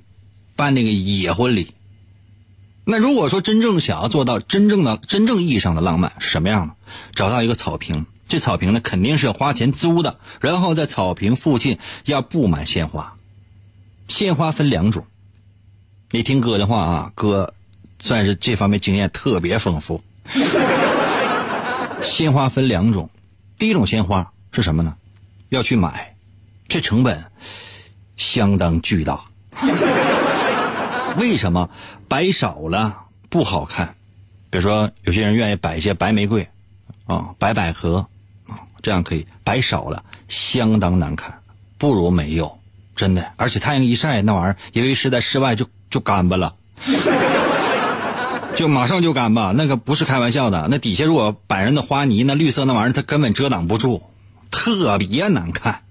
[0.55, 1.69] 办那个野婚礼。
[2.83, 6.75] 那如果说真正想要做到真正的、真正意义上的浪漫是什么样的？
[7.13, 13.13] 找到一个草坪，这草坪呢肯定是要花钱租的，然后在草坪附近要布满鲜花。
[14.07, 15.05] 鲜花分两种，
[16.11, 17.53] 你听哥的话啊，哥
[17.99, 20.01] 算是这方面经验特别丰富。
[22.03, 23.09] 鲜花分两种，
[23.57, 24.95] 第一种鲜花是什么呢？
[25.49, 26.15] 要去买，
[26.67, 27.25] 这成本
[28.17, 29.21] 相当巨大。
[31.17, 31.69] 为什么
[32.07, 33.95] 摆少了不好看？
[34.49, 36.47] 比如说，有些人愿意摆一些白玫瑰，
[37.05, 38.07] 啊，白百合，
[38.47, 39.25] 啊，这样可以。
[39.43, 41.39] 摆少了相当难看，
[41.77, 42.59] 不如没有，
[42.95, 43.31] 真的。
[43.37, 46.55] 而且太阳一晒，那玩意儿因为是在室外，就就干巴了，
[48.57, 49.53] 就马上就干吧。
[49.55, 50.67] 那个不是开玩笑的。
[50.69, 54.01] 那底下如果摆上的花泥，那绿色那玩意儿，它根本遮挡不住，
[54.51, 55.83] 特别难看。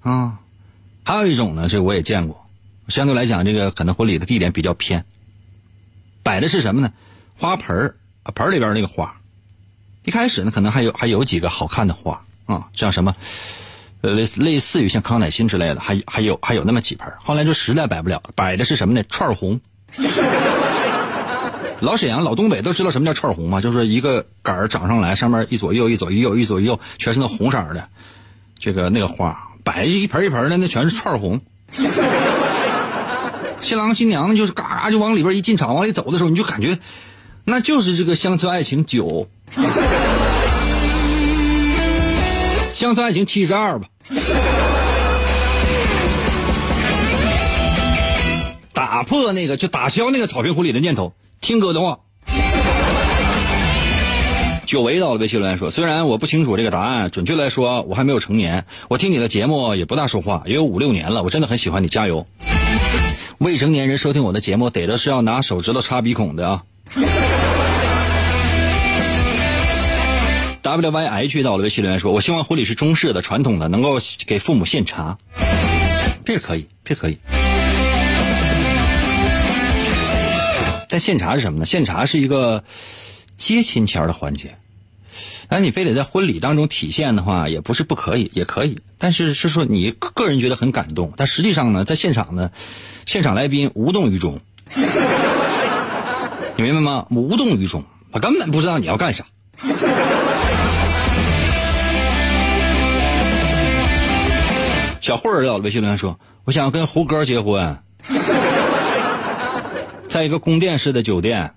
[0.00, 0.38] 啊，
[1.04, 2.46] 还有一种呢，这个我也见过。
[2.88, 5.04] 相对来讲，这个可能婚礼的地点比较偏，
[6.22, 6.92] 摆的是什么呢？
[7.36, 9.16] 花盆儿啊，盆里边那个花，
[10.04, 13.16] 一开始呢，可能还有还有几个好看的花啊，像什么，
[14.02, 17.12] 类似类似于像康乃馨之类的，还还有还有那么几盆。
[17.24, 19.02] 后来就实在摆不了，摆的是什么呢？
[19.08, 19.60] 串红。
[21.80, 23.60] 老沈阳、老东北都知道什么叫串红吗？
[23.60, 27.88] 就是一个杆儿长上来，上面一左一右、一左一右、一左一右，全是那红色的，
[28.58, 31.40] 这个那个花，摆一盆一盆的，那全是串红。
[33.60, 36.78] 新郎新娘就是嘎嘎就往里边一进场，往里走的时候，你就感觉，
[37.44, 39.28] 那就是这个乡村爱情九，
[42.72, 43.88] 乡村爱情七十二吧。
[48.72, 51.98] 打破那个就打消那个草坪婚礼的念头，听哥的话。
[54.66, 62.26] 久违到了微信留言说，虽然我不清楚这个答案，准确来说我还没有成年，我听你的节目也不大说话，也有五六年了，我真的很喜欢你，加油。
[63.38, 66.62] 未成年人收听我的节目，逮着是要拿手指头插鼻孔的啊。
[70.62, 75.16] W Y H 到了微信留言说：“我希望婚礼是中式的、传统的，能够给父母献茶。”
[76.26, 77.18] 这可以，这可以。
[80.88, 81.66] 但献茶是什么呢？
[81.66, 82.64] 献茶是一个
[83.36, 84.56] 接亲前的环节。
[85.48, 88.78] 那你非得在婚礼当中体现的话，也不是不可以，也可以。
[88.98, 92.50] 但是是说你个人觉得很感动，但实际上呢，在现场呢，
[93.04, 94.40] 现场来宾无动于衷，
[96.56, 97.06] 你明白吗？
[97.10, 99.24] 无动于衷，他根本不知道你要干啥。
[105.00, 107.78] 小慧儿到微信留言说：“我想要跟胡歌结婚，
[110.16, 111.52] 在一个宫殿式的酒店，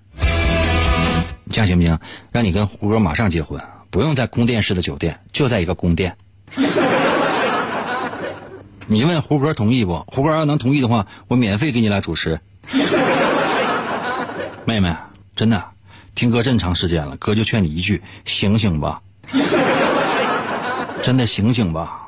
[1.48, 1.98] 这样行不行？
[2.30, 3.58] 让你跟胡歌马上结婚。”
[3.88, 6.18] 不用在宫殿式的酒店，就在一个宫殿。
[8.86, 10.04] 你问胡歌同意不？
[10.08, 12.38] 胡歌要能同意的话，我免费给你俩主持。
[14.66, 14.94] 妹妹，
[15.34, 15.64] 真的，
[16.14, 19.00] 听哥这么长时间了，哥就劝你一句：醒醒吧！
[21.00, 21.99] 真的醒醒吧！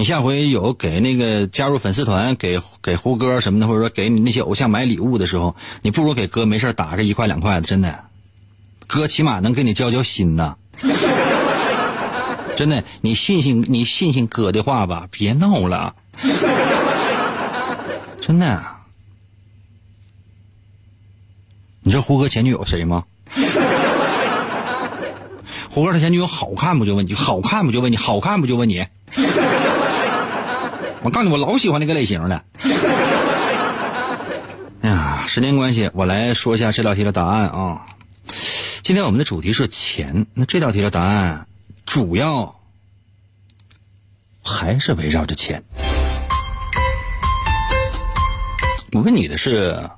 [0.00, 8.04] 你下回有给那个加入粉丝团，给给胡歌什么的，或者说给你那些偶像买礼物的时候，你不如给哥没事打个一块两块的，真的，
[8.86, 10.56] 哥起码能给你交交心呐。
[12.56, 15.94] 真的，你信信你信信哥的话吧，别闹了。
[18.22, 18.64] 真的，
[21.82, 23.04] 你知道胡歌前女友谁吗？
[25.68, 28.86] 胡歌他前女友好看不就问你，好看不就问你，好看不就问你。
[31.02, 32.44] 我告诉你，我老喜欢那个类型的。
[34.82, 37.86] 哎呀，时间关系，我来说一下这道题的答案啊。
[38.82, 41.46] 今天我们的主题是钱，那这道题的答案
[41.86, 42.60] 主要
[44.42, 45.62] 还是围绕着钱。
[48.92, 49.88] 我问你的是，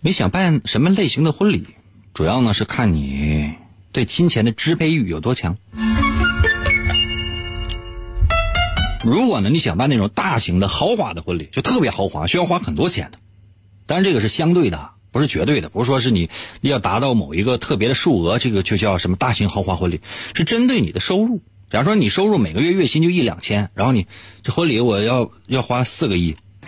[0.00, 1.66] 你想办什么类型的婚礼？
[2.14, 3.54] 主要呢是看你
[3.92, 5.56] 对金钱的支配欲有多强。
[9.02, 13.18] 如果呢你想办那种大型的豪华的婚礼，就特别豪华，需要花很多钱的，
[13.86, 16.28] 当然这个是相对的，不是绝对的，不是说是你
[16.60, 20.00] 要达到某一个特别的数额，这个就叫什么大型豪华婚礼，
[20.34, 21.40] 是针对你的收入。
[21.70, 24.06] 假如说你收入每个月月薪就一两千，然后你
[24.42, 26.36] 这婚礼我要要花四个亿，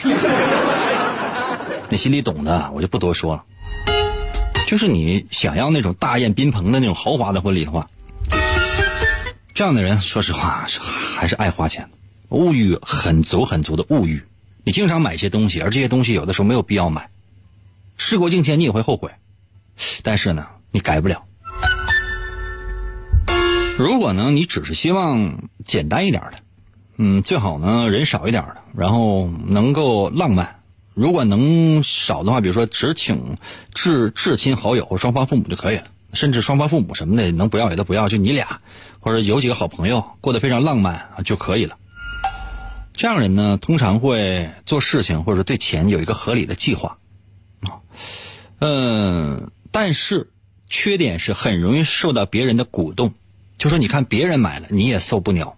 [1.91, 3.45] 你心里懂的，我就不多说了。
[4.69, 7.91] 就是你想要那种大宴宾朋的那种豪华的婚礼的话，
[9.53, 11.91] 这样的人说实话是还是爱花钱，
[12.33, 14.23] 物欲很足很足的物欲。
[14.65, 17.11] 你经常买一些东西，而这些东西有的时候没有必要买，
[17.97, 19.11] 事过境迁你也会后悔，
[20.03, 21.25] 但是呢，你改不了。
[23.77, 26.35] 如果呢，你只是希望简单一点的，
[26.97, 30.61] 嗯，最好呢人少一点的，然后能够浪漫。
[30.95, 33.37] 如果能少的话，比如说只请
[33.75, 38.61] 至至亲好友或双方父母就可以了，甚至双方父母什么的能不要也都不要，就你俩
[39.01, 41.77] 或者有几个好朋友过得非常浪漫啊就可以了。
[42.95, 46.99] 这样人呢，通常会做事情或者对钱有一个合理的计划
[47.61, 47.81] 啊，
[48.61, 50.31] 嗯，但是
[50.69, 53.15] 缺点是很容易受到别人的鼓动，
[53.59, 55.57] 就说你看别人买了你也受不了，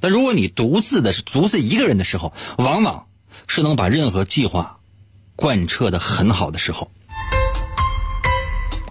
[0.00, 3.06] 但如果你独自的是独自一个人的时候，往往。
[3.52, 4.78] 是能把任何计划
[5.34, 6.92] 贯彻的很好的时候。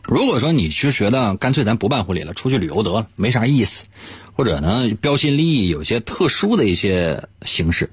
[0.10, 3.86] 如果说你是觉得干脆咱不办婚礼了，出去旅游得了，没啥意思，
[4.34, 7.92] 或者呢标新立异，有些特殊的一些形式，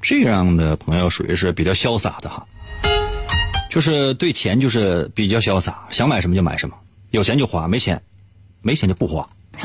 [0.00, 2.46] 这样的朋友属于是比较潇洒的哈，
[3.70, 6.76] 就是对钱就是比较潇洒，想买什么就买什么，
[7.10, 8.02] 有钱就花，没钱，
[8.62, 9.28] 没钱就不花。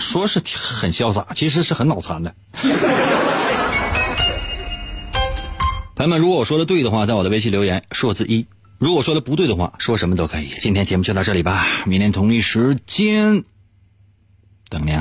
[0.00, 2.34] 说是很潇洒，其实是很脑残的。
[5.94, 8.46] 朋友们，如果我说的对的话，在我的微信留言数字一；
[8.82, 10.48] 如果说的不对的话，说什么都可以。
[10.60, 13.44] 今天节目就到这里吧，明天同一时间
[14.68, 15.00] 等你啊。